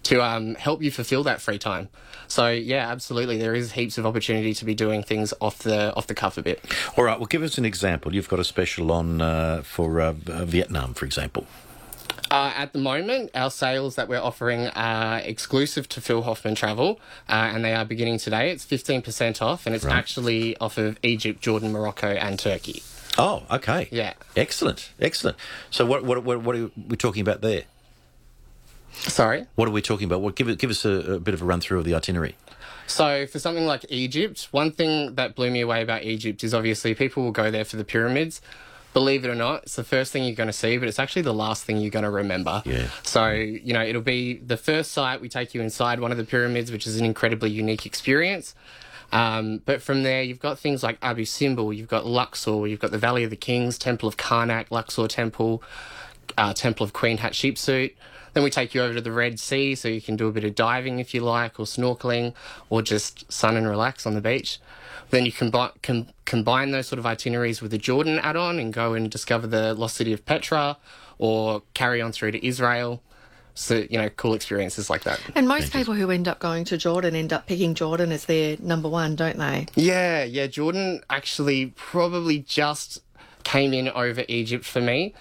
to 0.04 0.22
um, 0.22 0.54
help 0.54 0.82
you 0.82 0.90
fulfill 0.90 1.24
that 1.24 1.42
free 1.42 1.58
time. 1.58 1.88
So 2.28 2.50
yeah, 2.50 2.90
absolutely, 2.90 3.38
there 3.38 3.54
is 3.54 3.72
heaps 3.72 3.98
of 3.98 4.06
opportunity 4.06 4.54
to 4.54 4.64
be 4.64 4.74
doing 4.74 5.02
things 5.02 5.32
off 5.40 5.58
the 5.60 5.94
off 5.94 6.06
the 6.06 6.14
cuff 6.14 6.38
a 6.38 6.42
bit. 6.42 6.64
All 6.96 7.04
right, 7.04 7.18
well, 7.18 7.26
give 7.26 7.42
us 7.42 7.58
an 7.58 7.64
example. 7.64 8.14
You've 8.14 8.28
got 8.28 8.40
a 8.40 8.44
special 8.44 8.90
on 8.90 9.20
uh, 9.20 9.35
uh, 9.36 9.62
v- 9.62 10.32
uh, 10.32 10.44
Vietnam, 10.44 10.94
for 10.94 11.04
example. 11.04 11.46
Uh, 12.30 12.52
at 12.56 12.72
the 12.72 12.78
moment, 12.78 13.30
our 13.34 13.50
sales 13.50 13.94
that 13.94 14.08
we're 14.08 14.20
offering 14.20 14.66
are 14.68 15.18
exclusive 15.18 15.88
to 15.88 16.00
Phil 16.00 16.22
Hoffman 16.22 16.56
Travel, 16.56 16.98
uh, 17.28 17.52
and 17.54 17.64
they 17.64 17.72
are 17.72 17.84
beginning 17.84 18.18
today. 18.18 18.50
It's 18.50 18.64
15% 18.64 19.40
off, 19.40 19.66
and 19.66 19.76
it's 19.76 19.84
actually 19.84 20.56
off 20.56 20.76
of 20.76 20.98
Egypt, 21.04 21.40
Jordan, 21.40 21.72
Morocco, 21.72 22.08
and 22.08 22.38
Turkey. 22.38 22.82
Oh, 23.18 23.44
okay. 23.50 23.88
Yeah. 23.92 24.14
Excellent, 24.34 24.90
excellent. 25.00 25.36
So, 25.70 25.86
what 25.86 26.04
what 26.04 26.22
what, 26.24 26.42
what 26.42 26.56
are 26.56 26.70
we 26.88 26.96
talking 26.96 27.22
about 27.22 27.40
there? 27.40 27.62
Sorry? 28.92 29.46
What 29.54 29.68
are 29.68 29.70
we 29.70 29.82
talking 29.82 30.06
about? 30.06 30.20
What 30.20 30.34
give 30.34 30.58
give 30.58 30.70
us 30.70 30.84
a, 30.84 31.14
a 31.14 31.20
bit 31.20 31.32
of 31.32 31.42
a 31.42 31.44
run 31.44 31.60
through 31.60 31.78
of 31.78 31.84
the 31.84 31.94
itinerary. 31.94 32.34
So, 32.86 33.26
for 33.26 33.38
something 33.38 33.66
like 33.66 33.84
Egypt, 33.88 34.48
one 34.50 34.70
thing 34.70 35.14
that 35.16 35.34
blew 35.34 35.50
me 35.50 35.60
away 35.60 35.82
about 35.82 36.04
Egypt 36.04 36.44
is 36.44 36.54
obviously 36.54 36.94
people 36.94 37.24
will 37.24 37.32
go 37.32 37.50
there 37.50 37.64
for 37.64 37.76
the 37.76 37.84
pyramids. 37.84 38.40
Believe 38.96 39.26
it 39.26 39.28
or 39.28 39.34
not, 39.34 39.64
it's 39.64 39.76
the 39.76 39.84
first 39.84 40.10
thing 40.10 40.24
you're 40.24 40.34
going 40.34 40.46
to 40.46 40.54
see, 40.54 40.78
but 40.78 40.88
it's 40.88 40.98
actually 40.98 41.20
the 41.20 41.34
last 41.34 41.64
thing 41.64 41.76
you're 41.76 41.90
going 41.90 42.06
to 42.06 42.10
remember. 42.10 42.62
Yeah. 42.64 42.88
So, 43.02 43.28
you 43.28 43.74
know, 43.74 43.82
it'll 43.82 44.00
be 44.00 44.38
the 44.38 44.56
first 44.56 44.92
site. 44.92 45.20
We 45.20 45.28
take 45.28 45.52
you 45.52 45.60
inside 45.60 46.00
one 46.00 46.12
of 46.12 46.16
the 46.16 46.24
pyramids, 46.24 46.72
which 46.72 46.86
is 46.86 46.98
an 46.98 47.04
incredibly 47.04 47.50
unique 47.50 47.84
experience. 47.84 48.54
Um, 49.12 49.60
but 49.66 49.82
from 49.82 50.02
there, 50.02 50.22
you've 50.22 50.40
got 50.40 50.58
things 50.58 50.82
like 50.82 50.96
Abu 51.02 51.26
Simbel, 51.26 51.76
you've 51.76 51.90
got 51.90 52.06
Luxor, 52.06 52.66
you've 52.66 52.80
got 52.80 52.90
the 52.90 52.96
Valley 52.96 53.22
of 53.22 53.28
the 53.28 53.36
Kings, 53.36 53.76
Temple 53.76 54.08
of 54.08 54.16
Karnak, 54.16 54.70
Luxor 54.70 55.08
Temple, 55.08 55.62
uh, 56.36 56.52
Temple 56.52 56.84
of 56.84 56.92
Queen 56.92 57.18
Hatshepsut. 57.18 57.94
Then 58.34 58.44
we 58.44 58.50
take 58.50 58.74
you 58.74 58.82
over 58.82 58.94
to 58.94 59.00
the 59.00 59.12
Red 59.12 59.40
Sea, 59.40 59.74
so 59.74 59.88
you 59.88 60.02
can 60.02 60.14
do 60.14 60.28
a 60.28 60.32
bit 60.32 60.44
of 60.44 60.54
diving 60.54 60.98
if 60.98 61.14
you 61.14 61.22
like, 61.22 61.58
or 61.58 61.64
snorkeling, 61.64 62.34
or 62.68 62.82
just 62.82 63.30
sun 63.32 63.56
and 63.56 63.66
relax 63.66 64.06
on 64.06 64.14
the 64.14 64.20
beach. 64.20 64.58
Then 65.08 65.24
you 65.24 65.32
combi- 65.32 65.72
com- 65.82 66.08
combine 66.26 66.70
those 66.70 66.86
sort 66.86 66.98
of 66.98 67.06
itineraries 67.06 67.62
with 67.62 67.70
the 67.70 67.78
Jordan 67.78 68.18
add-on 68.18 68.58
and 68.58 68.72
go 68.74 68.92
and 68.92 69.10
discover 69.10 69.46
the 69.46 69.72
lost 69.72 69.96
city 69.96 70.12
of 70.12 70.26
Petra, 70.26 70.76
or 71.18 71.62
carry 71.72 72.02
on 72.02 72.12
through 72.12 72.32
to 72.32 72.46
Israel. 72.46 73.02
So 73.54 73.86
you 73.88 73.96
know, 73.96 74.10
cool 74.10 74.34
experiences 74.34 74.90
like 74.90 75.04
that. 75.04 75.18
And 75.34 75.48
most 75.48 75.72
people 75.72 75.94
who 75.94 76.10
end 76.10 76.28
up 76.28 76.38
going 76.38 76.66
to 76.66 76.76
Jordan 76.76 77.16
end 77.16 77.32
up 77.32 77.46
picking 77.46 77.74
Jordan 77.74 78.12
as 78.12 78.26
their 78.26 78.58
number 78.60 78.86
one, 78.90 79.16
don't 79.16 79.38
they? 79.38 79.66
Yeah, 79.76 80.24
yeah. 80.24 80.46
Jordan 80.46 81.00
actually 81.08 81.72
probably 81.74 82.40
just 82.40 83.00
came 83.44 83.72
in 83.72 83.88
over 83.88 84.24
Egypt 84.28 84.66
for 84.66 84.82
me. 84.82 85.14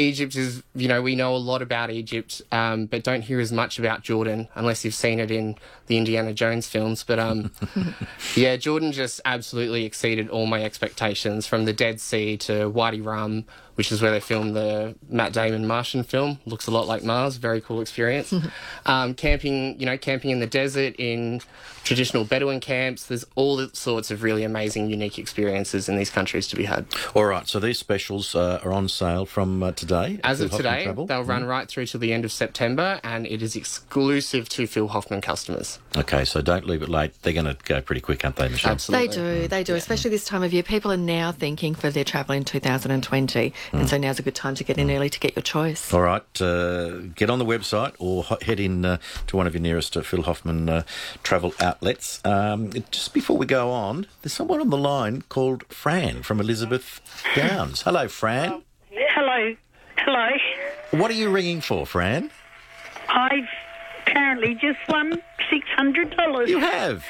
Egypt 0.00 0.34
is, 0.34 0.62
you 0.74 0.88
know, 0.88 1.02
we 1.02 1.14
know 1.14 1.34
a 1.34 1.38
lot 1.38 1.62
about 1.62 1.90
Egypt, 1.90 2.42
um, 2.50 2.86
but 2.86 3.04
don't 3.04 3.22
hear 3.22 3.40
as 3.40 3.52
much 3.52 3.78
about 3.78 4.02
Jordan 4.02 4.48
unless 4.54 4.84
you've 4.84 4.94
seen 4.94 5.20
it 5.20 5.30
in 5.30 5.56
the 5.86 5.96
Indiana 5.96 6.32
Jones 6.32 6.68
films. 6.68 7.04
But 7.04 7.18
um, 7.18 7.52
yeah, 8.34 8.56
Jordan 8.56 8.92
just 8.92 9.20
absolutely 9.24 9.84
exceeded 9.84 10.28
all 10.28 10.46
my 10.46 10.64
expectations 10.64 11.46
from 11.46 11.64
the 11.64 11.72
Dead 11.72 12.00
Sea 12.00 12.36
to 12.38 12.68
Wadi 12.68 13.00
Rum, 13.00 13.44
which 13.80 13.90
is 13.90 14.02
where 14.02 14.10
they 14.10 14.20
filmed 14.20 14.54
the 14.54 14.94
Matt 15.08 15.32
Damon 15.32 15.66
Martian 15.66 16.02
film. 16.02 16.38
Looks 16.44 16.66
a 16.66 16.70
lot 16.70 16.86
like 16.86 17.02
Mars. 17.02 17.36
Very 17.36 17.62
cool 17.62 17.80
experience. 17.80 18.30
um, 18.84 19.14
camping, 19.14 19.80
you 19.80 19.86
know, 19.86 19.96
camping 19.96 20.30
in 20.32 20.38
the 20.38 20.46
desert 20.46 20.94
in 20.98 21.40
traditional 21.82 22.24
Bedouin 22.24 22.60
camps. 22.60 23.06
There's 23.06 23.24
all 23.36 23.66
sorts 23.72 24.10
of 24.10 24.22
really 24.22 24.44
amazing, 24.44 24.90
unique 24.90 25.18
experiences 25.18 25.88
in 25.88 25.96
these 25.96 26.10
countries 26.10 26.46
to 26.48 26.56
be 26.56 26.64
had. 26.64 26.84
All 27.14 27.24
right, 27.24 27.48
so 27.48 27.58
these 27.58 27.78
specials 27.78 28.34
uh, 28.34 28.60
are 28.62 28.70
on 28.70 28.86
sale 28.86 29.24
from 29.24 29.62
uh, 29.62 29.72
today. 29.72 30.20
As 30.24 30.42
of 30.42 30.50
Hoffman 30.50 30.72
today, 30.72 30.84
Travel. 30.84 31.06
they'll 31.06 31.24
run 31.24 31.44
right 31.44 31.66
through 31.66 31.86
to 31.86 31.96
the 31.96 32.12
end 32.12 32.26
of 32.26 32.32
September, 32.32 33.00
and 33.02 33.26
it 33.26 33.40
is 33.40 33.56
exclusive 33.56 34.46
to 34.50 34.66
Phil 34.66 34.88
Hoffman 34.88 35.22
customers. 35.22 35.78
Okay, 35.96 36.26
so 36.26 36.42
don't 36.42 36.66
leave 36.66 36.82
it 36.82 36.90
late. 36.90 37.14
They're 37.22 37.32
going 37.32 37.46
to 37.46 37.56
go 37.64 37.80
pretty 37.80 38.02
quick, 38.02 38.26
aren't 38.26 38.36
they, 38.36 38.50
Michelle? 38.50 38.72
Absolutely. 38.72 39.06
They 39.06 39.14
do, 39.14 39.48
they 39.48 39.64
do, 39.64 39.74
especially 39.74 40.10
this 40.10 40.26
time 40.26 40.42
of 40.42 40.52
year. 40.52 40.62
People 40.62 40.92
are 40.92 40.98
now 40.98 41.32
thinking 41.32 41.74
for 41.74 41.88
their 41.88 42.04
travel 42.04 42.34
in 42.34 42.44
2020, 42.44 43.54
and 43.72 43.88
so 43.88 43.96
now's 43.98 44.18
a 44.18 44.22
good 44.22 44.34
time 44.34 44.54
to 44.56 44.64
get 44.64 44.78
in 44.78 44.90
early 44.90 45.08
to 45.10 45.20
get 45.20 45.36
your 45.36 45.42
choice. 45.42 45.92
All 45.92 46.02
right, 46.02 46.42
uh, 46.42 46.98
get 47.14 47.30
on 47.30 47.38
the 47.38 47.44
website 47.44 47.94
or 47.98 48.24
head 48.42 48.60
in 48.60 48.84
uh, 48.84 48.98
to 49.28 49.36
one 49.36 49.46
of 49.46 49.54
your 49.54 49.62
nearest 49.62 49.96
uh, 49.96 50.02
Phil 50.02 50.22
Hoffman 50.22 50.68
uh, 50.68 50.82
travel 51.22 51.54
outlets. 51.60 52.20
Um, 52.24 52.72
just 52.90 53.14
before 53.14 53.36
we 53.36 53.46
go 53.46 53.70
on, 53.70 54.06
there's 54.22 54.32
someone 54.32 54.60
on 54.60 54.70
the 54.70 54.78
line 54.78 55.22
called 55.28 55.64
Fran 55.68 56.22
from 56.22 56.40
Elizabeth 56.40 57.00
Downs. 57.34 57.82
Hello, 57.82 58.08
Fran. 58.08 58.62
Hello. 58.90 59.56
Hello. 59.98 60.28
What 60.92 61.10
are 61.10 61.14
you 61.14 61.30
ringing 61.30 61.60
for, 61.60 61.86
Fran? 61.86 62.30
I've 63.08 63.48
apparently 64.06 64.54
just 64.54 64.78
won 64.88 65.20
$600. 65.52 66.48
You 66.48 66.58
have. 66.58 67.04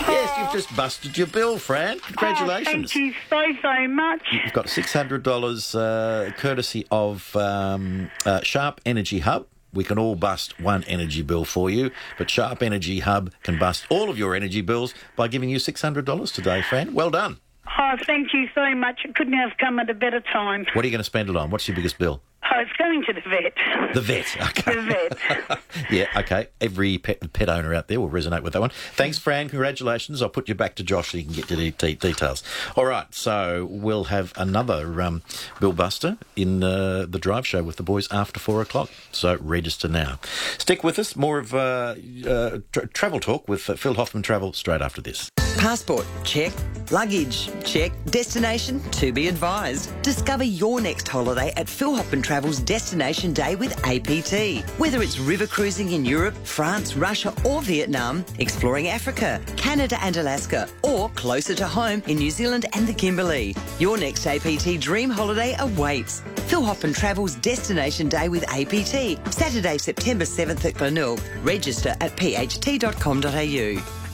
Yes, 0.00 0.38
you've 0.38 0.52
just 0.52 0.74
busted 0.76 1.16
your 1.16 1.26
bill, 1.26 1.58
Fran. 1.58 1.98
Oh, 1.98 2.06
Congratulations. 2.06 2.92
thank 2.92 2.94
you 2.94 3.14
so, 3.30 3.42
so 3.62 3.88
much. 3.88 4.22
You've 4.32 4.52
got 4.52 4.66
$600 4.66 5.74
uh, 5.74 6.32
courtesy 6.32 6.86
of 6.90 7.34
um, 7.36 8.10
uh, 8.24 8.40
Sharp 8.42 8.80
Energy 8.86 9.20
Hub. 9.20 9.46
We 9.72 9.84
can 9.84 9.98
all 9.98 10.14
bust 10.14 10.58
one 10.60 10.84
energy 10.84 11.22
bill 11.22 11.44
for 11.44 11.68
you, 11.68 11.90
but 12.18 12.30
Sharp 12.30 12.62
Energy 12.62 13.00
Hub 13.00 13.32
can 13.42 13.58
bust 13.58 13.86
all 13.90 14.08
of 14.08 14.16
your 14.18 14.34
energy 14.34 14.62
bills 14.62 14.94
by 15.16 15.28
giving 15.28 15.48
you 15.50 15.58
$600 15.58 16.32
today, 16.34 16.62
Fran. 16.62 16.94
Well 16.94 17.10
done. 17.10 17.38
Oh, 17.78 17.92
thank 18.06 18.32
you 18.32 18.48
so 18.54 18.74
much. 18.74 19.00
It 19.04 19.14
couldn't 19.14 19.34
have 19.34 19.58
come 19.58 19.78
at 19.78 19.90
a 19.90 19.94
better 19.94 20.20
time. 20.20 20.64
What 20.72 20.84
are 20.84 20.88
you 20.88 20.92
going 20.92 21.00
to 21.00 21.04
spend 21.04 21.28
it 21.28 21.36
on? 21.36 21.50
What's 21.50 21.68
your 21.68 21.74
biggest 21.74 21.98
bill? 21.98 22.22
Oh, 22.56 22.60
it's 22.60 22.72
going 22.78 23.04
to 23.04 23.12
the 23.12 23.20
vet. 23.20 23.94
The 23.94 24.00
vet. 24.00 24.26
Okay. 24.46 24.74
The 24.74 24.82
vet. 24.82 25.60
yeah, 25.90 26.06
okay. 26.16 26.46
Every 26.60 26.96
pet, 26.98 27.32
pet 27.32 27.48
owner 27.50 27.74
out 27.74 27.88
there 27.88 28.00
will 28.00 28.08
resonate 28.08 28.42
with 28.42 28.54
that 28.54 28.60
one. 28.60 28.70
Thanks, 28.94 29.18
Fran. 29.18 29.48
Congratulations. 29.50 30.22
I'll 30.22 30.30
put 30.30 30.48
you 30.48 30.54
back 30.54 30.74
to 30.76 30.82
Josh 30.82 31.12
so 31.12 31.18
you 31.18 31.24
can 31.24 31.34
get 31.34 31.50
your 31.50 31.58
de- 31.58 31.70
de- 31.72 31.94
details. 31.94 32.42
All 32.74 32.86
right, 32.86 33.12
so 33.14 33.66
we'll 33.70 34.04
have 34.04 34.32
another 34.36 35.02
um, 35.02 35.22
Bill 35.60 35.72
Buster 35.72 36.16
in 36.34 36.62
uh, 36.64 37.04
the 37.08 37.18
drive 37.18 37.46
show 37.46 37.62
with 37.62 37.76
the 37.76 37.82
boys 37.82 38.10
after 38.10 38.40
four 38.40 38.62
o'clock. 38.62 38.88
So 39.12 39.36
register 39.40 39.88
now. 39.88 40.18
Stick 40.56 40.82
with 40.82 40.98
us. 40.98 41.14
More 41.14 41.38
of 41.38 41.52
uh, 41.54 41.96
uh, 42.26 42.58
tra- 42.72 42.86
travel 42.88 43.20
talk 43.20 43.48
with 43.48 43.68
uh, 43.68 43.74
Phil 43.74 43.94
Hoffman 43.94 44.22
Travel 44.22 44.52
straight 44.54 44.80
after 44.80 45.02
this. 45.02 45.28
Passport, 45.58 46.06
check. 46.22 46.52
Luggage, 46.90 47.48
check. 47.64 47.90
Destination, 48.06 48.80
to 48.92 49.10
be 49.12 49.26
advised. 49.26 49.90
Discover 50.02 50.44
your 50.44 50.80
next 50.80 51.08
holiday 51.08 51.52
at 51.56 51.68
Phil 51.68 51.94
Hoffman 51.96 52.22
Travel's 52.46 52.64
Destination 52.64 53.32
Day 53.32 53.56
with 53.56 53.76
APT. 53.84 54.64
Whether 54.78 55.02
it's 55.02 55.18
river 55.18 55.48
cruising 55.48 55.90
in 55.90 56.04
Europe, 56.04 56.36
France, 56.44 56.94
Russia, 56.94 57.34
or 57.44 57.60
Vietnam, 57.60 58.24
exploring 58.38 58.86
Africa, 58.86 59.40
Canada, 59.56 59.98
and 60.00 60.16
Alaska, 60.16 60.68
or 60.84 61.08
closer 61.16 61.56
to 61.56 61.66
home 61.66 62.04
in 62.06 62.18
New 62.18 62.30
Zealand 62.30 62.66
and 62.74 62.86
the 62.86 62.94
Kimberley, 62.94 63.56
your 63.80 63.98
next 63.98 64.24
APT 64.28 64.78
dream 64.78 65.10
holiday 65.10 65.56
awaits. 65.58 66.22
Phil 66.46 66.62
Hoffman 66.62 66.92
Travel's 66.92 67.34
Destination 67.34 68.08
Day 68.08 68.28
with 68.28 68.44
APT, 68.48 69.18
Saturday, 69.34 69.76
September 69.76 70.24
7th 70.24 70.64
at 70.64 70.74
Glenelg. 70.74 71.20
Register 71.42 71.96
at 72.00 72.16
pht.com.au. 72.16 74.05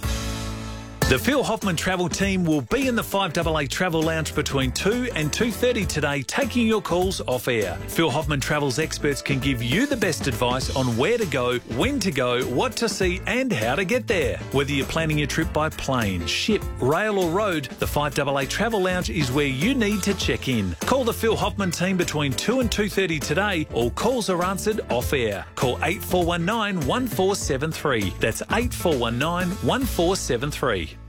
The 1.13 1.19
Phil 1.19 1.45
Hoffman 1.45 1.77
Travel 1.77 2.09
Team 2.09 2.43
will 2.43 2.63
be 2.63 2.89
in 2.89 2.97
the 2.97 3.03
5AA 3.03 3.69
Travel 3.69 4.01
Lounge 4.01 4.35
between 4.35 4.73
2 4.73 5.11
and 5.15 5.31
2.30 5.31 5.87
today, 5.87 6.23
taking 6.23 6.67
your 6.67 6.81
calls 6.81 7.21
off 7.27 7.49
air. 7.49 7.77
Phil 7.89 8.09
Hoffman 8.09 8.41
Travel's 8.41 8.79
experts 8.79 9.21
can 9.21 9.39
give 9.39 9.63
you 9.63 9.85
the 9.85 9.95
best 9.95 10.27
advice 10.27 10.75
on 10.75 10.97
where 10.97 11.19
to 11.19 11.27
go, 11.27 11.59
when 11.77 12.01
to 12.01 12.11
go, 12.11 12.43
what 12.45 12.75
to 12.77 12.89
see 12.89 13.21
and 13.27 13.53
how 13.53 13.75
to 13.75 13.85
get 13.85 14.07
there. 14.07 14.39
Whether 14.53 14.73
you're 14.73 14.87
planning 14.87 15.19
your 15.19 15.27
trip 15.27 15.53
by 15.53 15.69
plane, 15.69 16.27
ship, 16.27 16.65
rail 16.81 17.19
or 17.19 17.31
road, 17.31 17.65
the 17.79 17.85
5AA 17.85 18.49
Travel 18.49 18.81
Lounge 18.81 19.11
is 19.11 19.31
where 19.31 19.45
you 19.45 19.75
need 19.75 20.03
to 20.05 20.15
check 20.15 20.49
in. 20.49 20.75
Call 20.81 21.05
the 21.05 21.13
Phil 21.13 21.37
Hoffman 21.37 21.73
team 21.73 21.99
between 21.99 22.33
2 22.33 22.61
and 22.61 22.71
2.30 22.71 23.21
today. 23.21 23.67
All 23.75 23.91
calls 23.91 24.31
are 24.31 24.43
answered 24.43 24.81
off 24.89 25.13
air. 25.13 25.45
Call 25.57 25.79
8419 25.83 26.89
1473. 26.89 28.15
That's 28.19 28.41
8419 28.51 29.51
1473. 29.69 31.02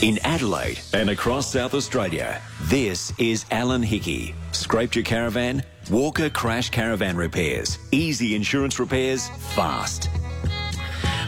In 0.00 0.20
Adelaide 0.22 0.78
and 0.92 1.10
across 1.10 1.52
South 1.52 1.74
Australia, 1.74 2.40
this 2.66 3.12
is 3.18 3.44
Alan 3.50 3.82
Hickey. 3.82 4.32
Scraped 4.52 4.94
your 4.94 5.04
caravan? 5.04 5.64
Walker 5.90 6.30
Crash 6.30 6.70
Caravan 6.70 7.16
Repairs. 7.16 7.80
Easy 7.90 8.36
insurance 8.36 8.78
repairs, 8.78 9.28
fast. 9.56 10.08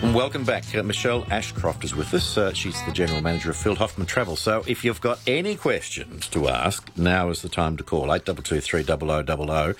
And 0.02 0.14
welcome 0.14 0.44
back. 0.44 0.64
Uh, 0.74 0.82
Michelle 0.82 1.26
Ashcroft 1.30 1.84
is 1.84 1.94
with 1.94 2.14
us. 2.14 2.38
Uh, 2.38 2.54
she's 2.54 2.82
the 2.86 2.92
General 2.92 3.20
Manager 3.20 3.50
of 3.50 3.56
Phil 3.58 3.74
Hoffman 3.74 4.06
Travel. 4.06 4.34
So 4.34 4.64
if 4.66 4.82
you've 4.82 5.00
got 5.02 5.20
any 5.26 5.56
questions 5.56 6.26
to 6.28 6.48
ask, 6.48 6.90
now 6.96 7.28
is 7.28 7.42
the 7.42 7.50
time 7.50 7.76
to 7.76 7.84
call 7.84 8.04
822 8.14 8.62
300 8.62 9.76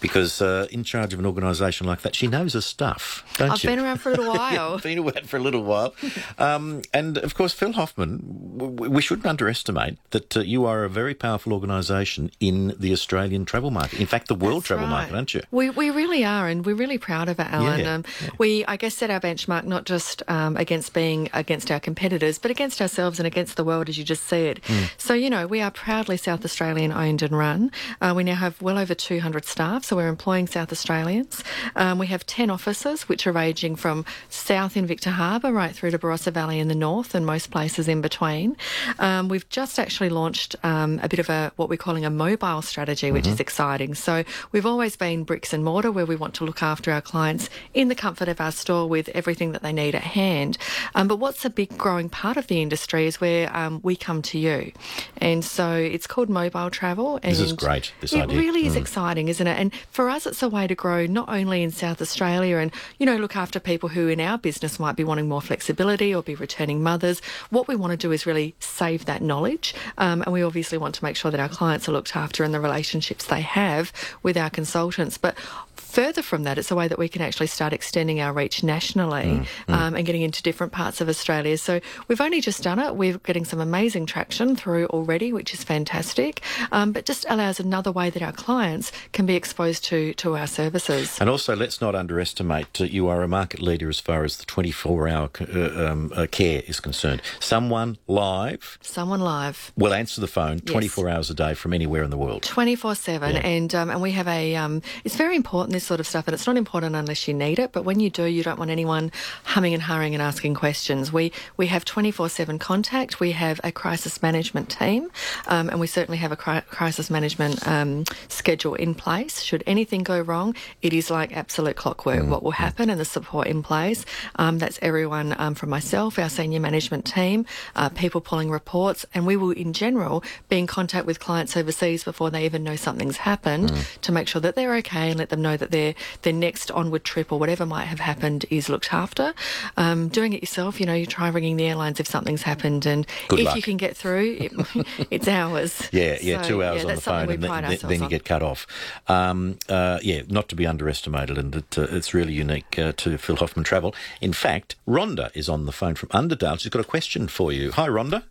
because 0.00 0.40
uh, 0.40 0.68
in 0.70 0.84
charge 0.84 1.12
of 1.12 1.18
an 1.18 1.26
organisation 1.26 1.88
like 1.88 2.02
that, 2.02 2.14
she 2.14 2.28
knows 2.28 2.52
her 2.54 2.60
stuff, 2.60 3.24
don't 3.36 3.50
I've 3.50 3.64
you? 3.64 3.70
been 3.70 3.80
around 3.80 3.98
for 3.98 4.12
a 4.12 4.14
little 4.14 4.32
while. 4.38 4.78
been 4.78 5.00
around 5.00 5.28
for 5.28 5.38
a 5.38 5.40
little 5.40 5.64
while. 5.64 5.92
Um, 6.38 6.82
and 6.92 7.18
of 7.18 7.34
course, 7.34 7.52
Phil 7.52 7.72
Hoffman, 7.72 8.56
w- 8.56 8.90
we 8.90 9.02
shouldn't 9.02 9.26
underestimate 9.26 9.98
that 10.10 10.36
uh, 10.36 10.40
you 10.40 10.66
are 10.66 10.84
a 10.84 10.88
very 10.88 11.14
powerful 11.14 11.52
organisation 11.52 12.30
in 12.38 12.74
the 12.78 12.92
Australian 12.92 13.44
travel 13.44 13.72
market. 13.72 13.98
In 13.98 14.06
fact, 14.06 14.28
the 14.28 14.36
world 14.36 14.58
That's 14.62 14.68
travel 14.68 14.86
right. 14.86 14.92
market, 15.10 15.14
aren't 15.16 15.34
you? 15.34 15.42
We, 15.50 15.70
we 15.70 15.90
really 15.90 16.24
are, 16.24 16.46
and 16.46 16.64
we're 16.64 16.76
really 16.76 16.98
proud 16.98 17.28
of 17.28 17.40
it, 17.40 17.48
Alan. 17.52 17.80
Yeah, 17.80 17.94
um, 17.94 18.04
We, 18.38 18.64
I 18.66 18.76
guess, 18.76 18.94
set 18.94 19.10
our 19.10 19.18
benchmark 19.18 19.63
not 19.66 19.84
just 19.84 20.22
um, 20.28 20.56
against 20.56 20.92
being 20.92 21.28
against 21.32 21.70
our 21.70 21.80
competitors, 21.80 22.38
but 22.38 22.50
against 22.50 22.80
ourselves 22.80 23.18
and 23.18 23.26
against 23.26 23.56
the 23.56 23.64
world, 23.64 23.88
as 23.88 23.98
you 23.98 24.04
just 24.04 24.24
said. 24.24 24.60
Hmm. 24.64 24.84
So, 24.98 25.14
you 25.14 25.30
know, 25.30 25.46
we 25.46 25.60
are 25.60 25.70
proudly 25.70 26.16
South 26.16 26.44
Australian 26.44 26.92
owned 26.92 27.22
and 27.22 27.36
run. 27.36 27.70
Uh, 28.00 28.12
we 28.16 28.24
now 28.24 28.34
have 28.34 28.60
well 28.60 28.78
over 28.78 28.94
200 28.94 29.44
staff, 29.44 29.84
so 29.84 29.96
we're 29.96 30.08
employing 30.08 30.46
South 30.46 30.72
Australians. 30.72 31.42
Um, 31.76 31.98
we 31.98 32.06
have 32.08 32.26
10 32.26 32.50
offices, 32.50 33.08
which 33.08 33.26
are 33.26 33.32
ranging 33.32 33.76
from 33.76 34.04
south 34.28 34.76
in 34.76 34.86
Victor 34.86 35.10
Harbor 35.10 35.52
right 35.52 35.74
through 35.74 35.90
to 35.90 35.98
Barossa 35.98 36.32
Valley 36.32 36.58
in 36.58 36.68
the 36.68 36.74
north 36.74 37.14
and 37.14 37.24
most 37.24 37.50
places 37.50 37.88
in 37.88 38.00
between. 38.00 38.56
Um, 38.98 39.28
we've 39.28 39.48
just 39.48 39.78
actually 39.78 40.10
launched 40.10 40.56
um, 40.62 41.00
a 41.02 41.08
bit 41.08 41.18
of 41.18 41.28
a 41.30 41.52
what 41.56 41.68
we're 41.68 41.76
calling 41.76 42.04
a 42.04 42.10
mobile 42.10 42.62
strategy, 42.62 43.10
which 43.10 43.26
is 43.26 43.40
exciting. 43.40 43.94
So 43.94 44.24
we've 44.52 44.66
always 44.66 44.96
been 44.96 45.24
bricks 45.24 45.52
and 45.52 45.64
mortar 45.64 45.90
where 45.90 46.06
we 46.06 46.16
want 46.16 46.34
to 46.34 46.44
look 46.44 46.62
after 46.62 46.92
our 46.92 47.00
clients 47.00 47.48
in 47.72 47.88
the 47.88 47.94
comfort 47.94 48.28
of 48.28 48.40
our 48.40 48.52
store 48.52 48.88
with 48.88 49.08
everything 49.10 49.52
that 49.54 49.62
they 49.62 49.72
need 49.72 49.94
at 49.94 50.02
hand. 50.02 50.58
Um, 50.94 51.08
but 51.08 51.16
what's 51.16 51.44
a 51.44 51.50
big 51.50 51.76
growing 51.78 52.08
part 52.10 52.36
of 52.36 52.46
the 52.48 52.60
industry 52.60 53.06
is 53.06 53.20
where 53.20 53.54
um, 53.56 53.80
we 53.82 53.96
come 53.96 54.20
to 54.22 54.38
you. 54.38 54.72
And 55.16 55.44
so 55.44 55.72
it's 55.72 56.06
called 56.06 56.28
mobile 56.28 56.70
travel. 56.70 57.18
And 57.22 57.32
This 57.32 57.40
is 57.40 57.52
great, 57.54 57.92
this 58.00 58.12
it 58.12 58.22
idea. 58.22 58.36
It 58.36 58.40
really 58.40 58.66
is 58.66 58.74
Mm. 58.74 58.80
exciting, 58.80 59.28
isn't 59.28 59.46
it? 59.46 59.58
And 59.58 59.72
for 59.90 60.10
us, 60.10 60.26
it's 60.26 60.42
a 60.42 60.48
way 60.48 60.66
to 60.66 60.74
grow 60.74 61.06
not 61.06 61.28
only 61.28 61.62
in 61.62 61.70
South 61.70 62.02
Australia 62.02 62.58
and, 62.58 62.70
you 62.98 63.06
know, 63.06 63.16
look 63.16 63.36
after 63.36 63.58
people 63.60 63.88
who 63.90 64.08
in 64.08 64.20
our 64.20 64.36
business 64.36 64.78
might 64.80 64.96
be 64.96 65.04
wanting 65.04 65.28
more 65.28 65.40
flexibility 65.40 66.14
or 66.14 66.22
be 66.22 66.34
returning 66.34 66.82
mothers. 66.82 67.22
What 67.50 67.68
we 67.68 67.76
want 67.76 67.92
to 67.92 67.96
do 67.96 68.10
is 68.12 68.26
really 68.26 68.54
save 68.58 69.04
that 69.06 69.22
knowledge. 69.22 69.74
Um, 69.98 70.22
and 70.22 70.32
we 70.32 70.42
obviously 70.42 70.76
want 70.78 70.94
to 70.96 71.04
make 71.04 71.16
sure 71.16 71.30
that 71.30 71.40
our 71.40 71.48
clients 71.48 71.88
are 71.88 71.92
looked 71.92 72.16
after 72.16 72.42
and 72.44 72.52
the 72.52 72.60
relationships 72.60 73.24
they 73.26 73.40
have 73.42 73.92
with 74.22 74.36
our 74.36 74.50
consultants. 74.50 75.16
But 75.18 75.36
further 75.76 76.22
from 76.22 76.42
that, 76.44 76.58
it's 76.58 76.70
a 76.70 76.74
way 76.74 76.88
that 76.88 76.98
we 76.98 77.08
can 77.08 77.22
actually 77.22 77.46
start 77.48 77.72
extending 77.72 78.20
our 78.20 78.32
reach 78.32 78.62
nationally 78.62 79.46
Um, 79.68 79.94
and 79.94 80.04
getting 80.06 80.22
into 80.22 80.42
different 80.42 80.72
parts 80.72 81.00
of 81.00 81.08
Australia. 81.08 81.56
So 81.58 81.80
we've 82.08 82.20
only 82.20 82.40
just 82.40 82.62
done 82.62 82.78
it. 82.78 82.96
We're 82.96 83.18
getting 83.18 83.44
some 83.44 83.60
amazing 83.60 84.06
traction 84.06 84.56
through 84.56 84.86
already, 84.86 85.32
which 85.32 85.52
is 85.54 85.64
fantastic. 85.64 86.40
Um, 86.72 86.92
but 86.92 87.04
just 87.06 87.24
allows 87.28 87.60
another 87.60 87.92
way 87.92 88.10
that 88.10 88.22
our 88.22 88.32
clients 88.32 88.92
can 89.12 89.26
be 89.26 89.34
exposed 89.36 89.84
to 89.86 90.14
to 90.14 90.36
our 90.36 90.46
services. 90.46 91.18
And 91.20 91.28
also, 91.30 91.54
let's 91.56 91.80
not 91.80 91.94
underestimate 91.94 92.80
uh, 92.80 92.84
you 92.84 93.08
are 93.08 93.22
a 93.22 93.28
market 93.28 93.60
leader 93.62 93.88
as 93.88 94.00
far 94.00 94.24
as 94.24 94.36
the 94.36 94.44
24 94.46 95.08
hour 95.08 95.30
uh, 95.40 95.86
um, 95.90 96.12
uh, 96.14 96.26
care 96.30 96.62
is 96.66 96.80
concerned. 96.80 97.20
Someone 97.40 97.96
live 98.06 98.78
Someone 98.82 99.20
live. 99.20 99.72
will 99.76 99.94
answer 99.94 100.20
the 100.20 100.26
phone 100.26 100.58
24 100.60 101.08
hours 101.08 101.30
a 101.30 101.34
day 101.34 101.54
from 101.54 101.72
anywhere 101.72 102.02
in 102.02 102.10
the 102.10 102.16
world. 102.18 102.42
24 102.42 102.94
7 102.94 103.34
Yeah. 103.34 103.40
and 103.40 103.74
um, 103.74 103.90
and 103.90 104.00
we 104.02 104.12
have 104.12 104.28
a 104.28 104.54
um, 104.56 104.82
it's 105.04 105.16
very 105.16 105.36
important 105.36 105.63
this 105.70 105.84
sort 105.84 106.00
of 106.00 106.06
stuff 106.06 106.26
and 106.26 106.34
it's 106.34 106.46
not 106.46 106.56
important 106.56 106.94
unless 106.94 107.26
you 107.28 107.34
need 107.34 107.58
it 107.58 107.72
but 107.72 107.84
when 107.84 108.00
you 108.00 108.10
do 108.10 108.24
you 108.24 108.42
don't 108.42 108.58
want 108.58 108.70
anyone 108.70 109.10
humming 109.44 109.74
and 109.74 109.82
hurrying 109.82 110.14
and 110.14 110.22
asking 110.22 110.54
questions. 110.54 111.12
We 111.12 111.32
we 111.56 111.66
have 111.68 111.84
24 111.84 112.28
7 112.28 112.58
contact. 112.58 113.20
We 113.20 113.32
have 113.32 113.60
a 113.64 113.72
crisis 113.72 114.22
management 114.22 114.70
team 114.70 115.10
um, 115.46 115.68
and 115.68 115.80
we 115.80 115.86
certainly 115.86 116.18
have 116.18 116.32
a 116.32 116.36
cri- 116.36 116.62
crisis 116.62 117.10
management 117.10 117.66
um, 117.66 118.04
schedule 118.28 118.74
in 118.74 118.94
place. 118.94 119.42
Should 119.42 119.62
anything 119.66 120.02
go 120.02 120.20
wrong 120.20 120.54
it 120.82 120.92
is 120.92 121.10
like 121.10 121.36
absolute 121.36 121.76
clockwork 121.76 122.26
what 122.26 122.42
will 122.42 122.52
happen 122.52 122.90
and 122.90 123.00
the 123.00 123.04
support 123.04 123.46
in 123.46 123.62
place. 123.62 124.04
Um, 124.36 124.58
that's 124.58 124.78
everyone 124.82 125.34
um, 125.38 125.54
from 125.54 125.70
myself 125.70 126.18
our 126.18 126.28
senior 126.28 126.60
management 126.60 127.04
team 127.04 127.46
uh, 127.76 127.88
people 127.88 128.20
pulling 128.20 128.50
reports 128.50 129.06
and 129.14 129.26
we 129.26 129.36
will 129.36 129.50
in 129.50 129.72
general 129.72 130.22
be 130.48 130.58
in 130.58 130.66
contact 130.66 131.06
with 131.06 131.20
clients 131.20 131.56
overseas 131.56 132.04
before 132.04 132.30
they 132.30 132.44
even 132.44 132.64
know 132.64 132.76
something's 132.76 133.18
happened 133.18 133.72
to 134.02 134.12
make 134.12 134.28
sure 134.28 134.40
that 134.40 134.54
they're 134.54 134.74
okay 134.76 135.10
and 135.10 135.18
let 135.18 135.28
them 135.28 135.42
know 135.42 135.53
that 135.56 135.70
their 135.70 135.94
their 136.22 136.32
next 136.32 136.70
onward 136.70 137.04
trip 137.04 137.32
or 137.32 137.38
whatever 137.38 137.64
might 137.66 137.84
have 137.86 138.00
happened 138.00 138.44
is 138.50 138.68
looked 138.68 138.92
after. 138.92 139.34
Um, 139.76 140.08
doing 140.08 140.32
it 140.32 140.40
yourself, 140.40 140.80
you 140.80 140.86
know, 140.86 140.94
you 140.94 141.06
try 141.06 141.28
ringing 141.28 141.56
the 141.56 141.64
airlines 141.66 142.00
if 142.00 142.06
something's 142.06 142.42
happened, 142.42 142.86
and 142.86 143.06
Good 143.28 143.40
if 143.40 143.46
luck. 143.46 143.56
you 143.56 143.62
can 143.62 143.76
get 143.76 143.96
through, 143.96 144.36
it, 144.40 144.52
it's 145.10 145.28
ours. 145.28 145.88
Yeah, 145.92 146.18
yeah, 146.20 146.42
So, 146.42 146.48
two 146.48 146.62
hours 146.64 146.82
yeah, 146.82 146.88
on 146.88 146.94
the 146.94 147.00
phone, 147.00 147.30
and 147.30 147.42
then, 147.42 147.78
then, 147.88 147.98
you 147.98 148.04
on. 148.04 148.10
get 148.10 148.24
cut 148.24 148.42
off. 148.42 148.66
Um, 149.08 149.58
uh, 149.68 149.98
yeah, 150.02 150.22
not 150.28 150.48
to 150.48 150.56
be 150.56 150.66
underestimated, 150.66 151.38
and 151.38 151.54
it, 151.56 151.78
uh, 151.78 151.86
it's 151.90 152.14
really 152.14 152.32
unique 152.32 152.78
uh, 152.78 152.92
to 152.98 153.18
Phil 153.18 153.36
Hoffman 153.36 153.64
Travel. 153.64 153.94
In 154.20 154.32
fact, 154.32 154.76
Rhonda 154.86 155.30
is 155.34 155.48
on 155.48 155.66
the 155.66 155.72
phone 155.72 155.94
from 155.94 156.08
Underdale. 156.10 156.58
She's 156.60 156.70
got 156.70 156.80
a 156.80 156.84
question 156.84 157.28
for 157.28 157.52
you. 157.52 157.72
Hi, 157.72 157.88
Rhonda. 157.88 158.24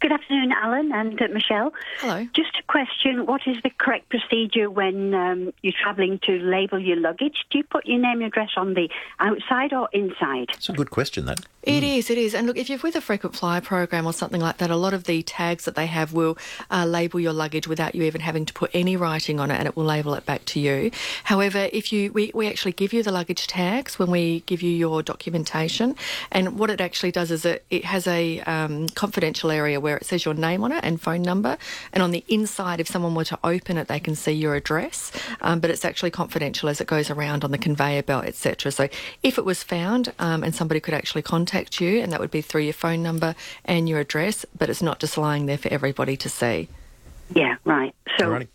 Good 0.00 0.12
afternoon, 0.12 0.52
Alan 0.52 0.92
and 0.92 1.20
uh, 1.20 1.28
Michelle. 1.32 1.72
Hello. 1.98 2.26
Just 2.34 2.56
a 2.58 2.62
question 2.68 3.26
What 3.26 3.42
is 3.46 3.56
the 3.62 3.70
correct 3.70 4.08
procedure 4.08 4.70
when 4.70 5.14
um, 5.14 5.52
you're 5.62 5.74
travelling 5.82 6.18
to 6.24 6.32
label 6.38 6.78
your 6.78 6.96
luggage? 6.96 7.44
Do 7.50 7.58
you 7.58 7.64
put 7.64 7.86
your 7.86 7.98
name 7.98 8.22
and 8.22 8.24
address 8.24 8.50
on 8.56 8.74
the 8.74 8.88
outside 9.18 9.72
or 9.72 9.88
inside? 9.92 10.48
It's 10.54 10.68
a 10.68 10.72
good 10.72 10.90
question, 10.90 11.26
that. 11.26 11.40
It 11.62 11.82
is, 11.82 12.08
it 12.08 12.16
is. 12.16 12.34
And 12.34 12.46
look, 12.46 12.56
if 12.56 12.70
you're 12.70 12.78
with 12.78 12.96
a 12.96 13.02
frequent 13.02 13.36
flyer 13.36 13.60
program 13.60 14.06
or 14.06 14.14
something 14.14 14.40
like 14.40 14.56
that, 14.58 14.70
a 14.70 14.76
lot 14.76 14.94
of 14.94 15.04
the 15.04 15.22
tags 15.22 15.66
that 15.66 15.74
they 15.74 15.84
have 15.86 16.14
will 16.14 16.38
uh, 16.70 16.86
label 16.86 17.20
your 17.20 17.34
luggage 17.34 17.68
without 17.68 17.94
you 17.94 18.02
even 18.04 18.22
having 18.22 18.46
to 18.46 18.52
put 18.54 18.70
any 18.72 18.96
writing 18.96 19.38
on 19.38 19.50
it 19.50 19.56
and 19.58 19.68
it 19.68 19.76
will 19.76 19.84
label 19.84 20.14
it 20.14 20.24
back 20.24 20.42
to 20.46 20.60
you. 20.60 20.90
However, 21.24 21.68
if 21.70 21.92
you 21.92 22.12
we, 22.12 22.30
we 22.34 22.48
actually 22.48 22.72
give 22.72 22.94
you 22.94 23.02
the 23.02 23.12
luggage 23.12 23.46
tags 23.46 23.98
when 23.98 24.10
we 24.10 24.40
give 24.46 24.62
you 24.62 24.70
your 24.70 25.02
documentation 25.02 25.96
and 26.32 26.58
what 26.58 26.70
it 26.70 26.80
actually 26.80 27.12
does 27.12 27.30
is 27.30 27.44
it, 27.44 27.62
it 27.68 27.84
has 27.84 28.06
a 28.06 28.40
um, 28.40 28.88
confidential 28.88 29.50
area 29.50 29.78
where 29.80 29.98
it 29.98 30.06
says 30.06 30.24
your 30.24 30.34
name 30.34 30.64
on 30.64 30.72
it 30.72 30.82
and 30.82 30.98
phone 30.98 31.20
number 31.20 31.58
and 31.92 32.02
on 32.02 32.10
the 32.10 32.24
inside 32.28 32.80
if 32.80 32.88
someone 32.88 33.14
were 33.14 33.24
to 33.24 33.38
open 33.44 33.76
it 33.76 33.86
they 33.86 34.00
can 34.00 34.14
see 34.14 34.32
your 34.32 34.54
address 34.54 35.12
um, 35.42 35.60
but 35.60 35.68
it's 35.68 35.84
actually 35.84 36.10
confidential 36.10 36.70
as 36.70 36.80
it 36.80 36.86
goes 36.86 37.10
around 37.10 37.44
on 37.44 37.50
the 37.50 37.58
conveyor 37.58 38.02
belt 38.02 38.24
etc. 38.24 38.72
So 38.72 38.88
if 39.22 39.36
it 39.36 39.44
was 39.44 39.62
found 39.62 40.14
um, 40.18 40.42
and 40.42 40.54
somebody 40.54 40.80
could 40.80 40.94
actually 40.94 41.20
contact 41.20 41.49
you, 41.80 42.00
and 42.00 42.12
that 42.12 42.20
would 42.20 42.30
be 42.30 42.40
through 42.40 42.62
your 42.62 42.72
phone 42.72 43.02
number 43.02 43.34
and 43.64 43.88
your 43.88 44.00
address, 44.00 44.46
but 44.56 44.70
it's 44.70 44.82
not 44.82 45.00
just 45.00 45.18
lying 45.18 45.46
there 45.46 45.58
for 45.58 45.68
everybody 45.68 46.16
to 46.18 46.28
see. 46.28 46.68
Yeah, 47.34 47.56
right. 47.64 47.94
So 48.18 48.26
Alrighty. 48.26 48.48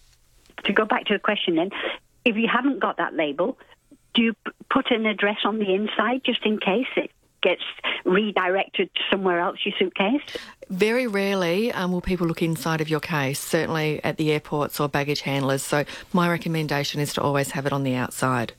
to 0.66 0.74
go 0.74 0.86
back 0.86 1.06
to 1.06 1.14
the 1.14 1.20
question 1.20 1.56
then, 1.56 1.72
if 2.24 2.36
you 2.36 2.48
haven't 2.52 2.80
got 2.80 2.98
that 2.98 3.14
label, 3.14 3.58
do 4.14 4.22
you 4.22 4.36
put 4.70 4.92
an 4.92 5.06
address 5.06 5.38
on 5.46 5.60
the 5.60 5.74
inside 5.74 6.24
just 6.24 6.46
in 6.46 6.58
case 6.58 6.88
it 6.96 7.12
gets 7.42 7.62
redirected 8.06 8.90
to 8.96 9.02
somewhere 9.12 9.40
else, 9.40 9.60
your 9.64 9.76
suitcase? 9.78 10.22
Very 10.70 11.06
rarely 11.06 11.72
um, 11.72 11.92
will 11.92 12.02
people 12.02 12.26
look 12.26 12.42
inside 12.42 12.82
of 12.82 12.90
your 12.90 13.00
case, 13.00 13.40
certainly 13.40 14.04
at 14.04 14.18
the 14.18 14.32
airports 14.32 14.80
or 14.80 14.90
baggage 14.90 15.22
handlers. 15.22 15.62
So 15.62 15.86
my 16.12 16.30
recommendation 16.30 17.00
is 17.00 17.14
to 17.14 17.22
always 17.22 17.52
have 17.52 17.66
it 17.66 17.74
on 17.74 17.84
the 17.84 17.96
outside. 17.96 18.54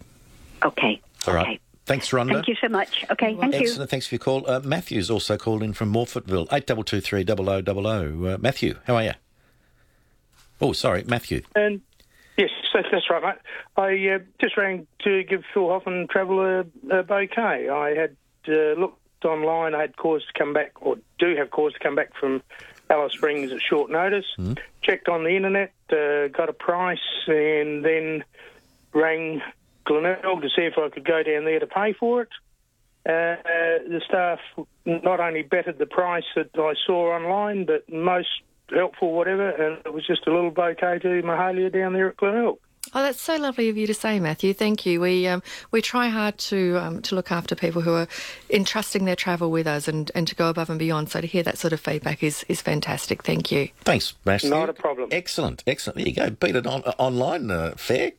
Okay. 0.65 1.01
All 1.27 1.35
right. 1.35 1.47
Okay. 1.47 1.61
Thanks, 1.87 2.11
Rhonda. 2.11 2.33
Thank 2.33 2.49
you 2.49 2.57
so 2.61 2.69
much. 2.69 3.05
Okay, 3.13 3.37
thank 3.37 3.55
you. 3.55 3.61
Excellent. 3.61 3.89
Thanks 3.89 4.09
for 4.09 4.17
your 4.17 4.21
call. 4.21 4.49
Uh, 4.51 4.61
Matthew's 4.61 5.09
also 5.09 5.37
called 5.37 5.63
in 5.63 5.73
from 5.73 5.93
Morphettville. 5.93 6.53
Eight 6.53 6.67
double 6.67 6.83
two 6.83 7.01
three 7.01 7.23
double 7.23 7.49
o 7.49 7.61
double 7.61 7.87
o. 7.87 8.25
Uh, 8.25 8.39
Matthew, 8.41 8.75
how 8.89 8.97
are 8.97 9.05
you? 9.05 9.13
Oh, 10.61 10.73
sorry, 10.73 11.05
Matthew. 11.07 11.43
And 11.55 11.81
yes, 12.37 12.51
that's, 12.75 12.89
that's 12.91 13.09
right, 13.09 13.23
mate. 13.23 13.37
I 13.77 14.15
uh, 14.15 14.19
just 14.41 14.57
rang 14.57 14.89
to 15.05 15.23
give 15.23 15.45
Phil 15.55 15.69
Hoffman 15.69 16.09
Travel 16.09 16.41
a, 16.41 16.61
a 16.91 17.03
bouquet. 17.05 17.69
I 17.69 17.95
had 17.95 18.17
uh, 18.49 18.73
looked 18.81 19.25
online. 19.25 19.75
I 19.75 19.83
had 19.83 19.97
cause 19.97 20.25
to 20.27 20.33
come 20.37 20.53
back, 20.53 20.73
or 20.81 20.97
do 21.21 21.37
have 21.37 21.51
cause 21.51 21.73
to 21.75 21.79
come 21.79 21.95
back 21.95 22.17
from 22.19 22.43
Alice 22.91 23.13
Springs 23.13 23.53
at 23.53 23.61
short 23.61 23.93
notice. 23.93 24.27
Checked 24.83 25.09
on 25.09 25.23
the 25.23 25.37
internet, 25.37 25.73
uh, 25.91 26.29
got 26.29 26.49
a 26.49 26.53
price, 26.53 26.99
and 27.29 27.85
then 27.85 28.25
rang 28.93 29.41
Glenelg 29.87 30.43
to 30.43 30.49
see 30.49 30.63
if 30.63 30.75
I 30.77 30.89
could 30.91 31.05
go 31.05 31.23
down 31.23 31.45
there 31.45 31.61
to 31.61 31.67
pay 31.67 31.95
for 31.95 32.23
it. 32.23 32.29
Uh, 33.09 33.39
the 33.89 34.01
staff 34.05 34.41
not 34.85 35.21
only 35.21 35.43
bettered 35.43 35.79
the 35.79 35.87
price 35.87 36.25
that 36.35 36.51
I 36.59 36.75
saw 36.87 37.15
online, 37.15 37.65
but 37.65 37.91
most 37.91 38.29
helpful, 38.75 39.13
whatever, 39.13 39.49
and 39.49 39.79
it 39.87 39.93
was 39.93 40.05
just 40.07 40.27
a 40.27 40.35
little 40.35 40.51
bouquet 40.51 40.99
to 40.99 41.23
Mahalia 41.23 41.73
down 41.73 41.93
there 41.93 42.09
at 42.09 42.17
Glenelg. 42.17 42.59
Oh, 42.95 43.03
that's 43.03 43.21
so 43.21 43.37
lovely 43.37 43.69
of 43.69 43.77
you 43.77 43.87
to 43.89 43.95
say, 43.95 44.21
Matthew. 44.21 44.55
Thank 44.55 44.87
you. 44.87 45.01
We 45.01 45.27
um, 45.27 45.43
we 45.71 45.83
try 45.83 46.09
hard 46.09 46.39
to 46.39 46.79
um, 46.81 47.03
to 47.03 47.15
look 47.15 47.33
after 47.33 47.55
people 47.55 47.83
who 47.83 47.95
are 47.95 48.09
entrusting 48.51 49.05
their 49.05 49.17
travel 49.17 49.51
with 49.51 49.67
us 49.67 49.89
and, 49.89 50.11
and 50.15 50.27
to 50.29 50.35
go 50.35 50.49
above 50.49 50.71
and 50.71 50.79
beyond. 50.79 51.11
So 51.11 51.21
to 51.21 51.27
hear 51.27 51.43
that 51.43 51.59
sort 51.59 51.73
of 51.73 51.81
feedback 51.81 52.23
is, 52.23 52.45
is 52.49 52.61
fantastic. 52.61 53.25
Thank 53.25 53.51
you. 53.51 53.69
Thanks, 53.81 54.15
Matthew. 54.25 54.51
Not 54.51 54.69
a 54.69 54.73
problem. 54.73 55.09
Excellent, 55.13 55.65
excellent. 55.67 55.99
There 55.99 56.07
you 56.07 56.15
go. 56.15 56.31
Beat 56.31 56.57
it 56.57 56.67
on 56.67 56.83
uh, 56.85 56.93
online. 56.99 57.51
Uh, 57.51 57.75
fair. 57.77 58.13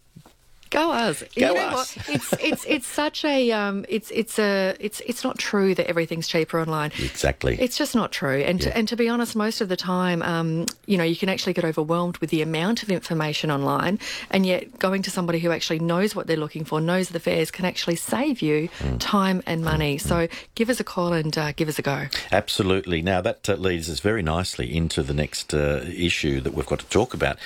Go 0.69 0.91
us. 0.91 1.21
Go 1.21 1.27
you 1.35 1.53
know 1.53 1.55
us. 1.59 1.95
what? 1.95 2.09
It's 2.09 2.33
it's 2.39 2.65
it's 2.65 2.87
such 2.87 3.23
a 3.25 3.51
um 3.51 3.85
it's 3.89 4.11
it's 4.11 4.37
a 4.39 4.75
it's 4.79 4.99
it's 5.01 5.23
not 5.23 5.37
true 5.37 5.73
that 5.75 5.87
everything's 5.87 6.27
cheaper 6.27 6.59
online. 6.59 6.91
Exactly. 6.99 7.57
It's 7.59 7.77
just 7.77 7.95
not 7.95 8.11
true. 8.11 8.41
And 8.41 8.59
Yeah. 8.61 8.69
to, 8.71 8.77
and 8.77 8.87
to 8.89 8.95
be 8.95 9.07
honest, 9.09 9.35
most 9.35 9.61
of 9.61 9.69
the 9.69 9.77
time, 9.77 10.21
um, 10.23 10.65
you 10.85 10.97
know, 10.97 11.03
you 11.03 11.15
can 11.15 11.29
actually 11.29 11.53
get 11.53 11.63
overwhelmed 11.65 12.17
with 12.17 12.29
the 12.29 12.41
amount 12.41 12.83
of 12.83 12.89
information 12.89 13.51
online, 13.51 13.99
and 14.29 14.45
yet 14.45 14.77
going 14.79 15.01
to 15.03 15.11
somebody 15.11 15.39
who 15.39 15.51
actually 15.51 15.79
knows 15.79 16.15
what 16.15 16.27
they're 16.27 16.37
looking 16.37 16.65
for, 16.65 16.81
knows 16.81 17.09
the 17.09 17.19
fares, 17.19 17.51
can 17.51 17.65
actually 17.65 17.95
save 17.95 18.41
you 18.41 18.69
Mm. 18.79 18.97
time 18.99 19.41
and 19.45 19.63
money. 19.63 19.97
So 19.97 20.27
give 20.55 20.69
us 20.69 20.79
a 20.79 20.83
call 20.83 21.13
and 21.13 21.35
uh, 21.37 21.51
give 21.53 21.67
us 21.69 21.79
a 21.79 21.81
go. 21.81 22.07
Absolutely. 22.31 23.01
Now, 23.01 23.21
that 23.21 23.47
uh, 23.49 23.53
leads 23.55 23.89
us 23.89 23.99
very 23.99 24.21
nicely 24.21 24.75
into 24.75 25.01
the 25.03 25.13
next 25.13 25.53
uh, 25.53 25.83
issue 25.87 26.41
that 26.41 26.53
we've 26.53 26.65
got 26.65 26.79
to 26.79 26.85
talk 26.87 27.13
about. 27.13 27.37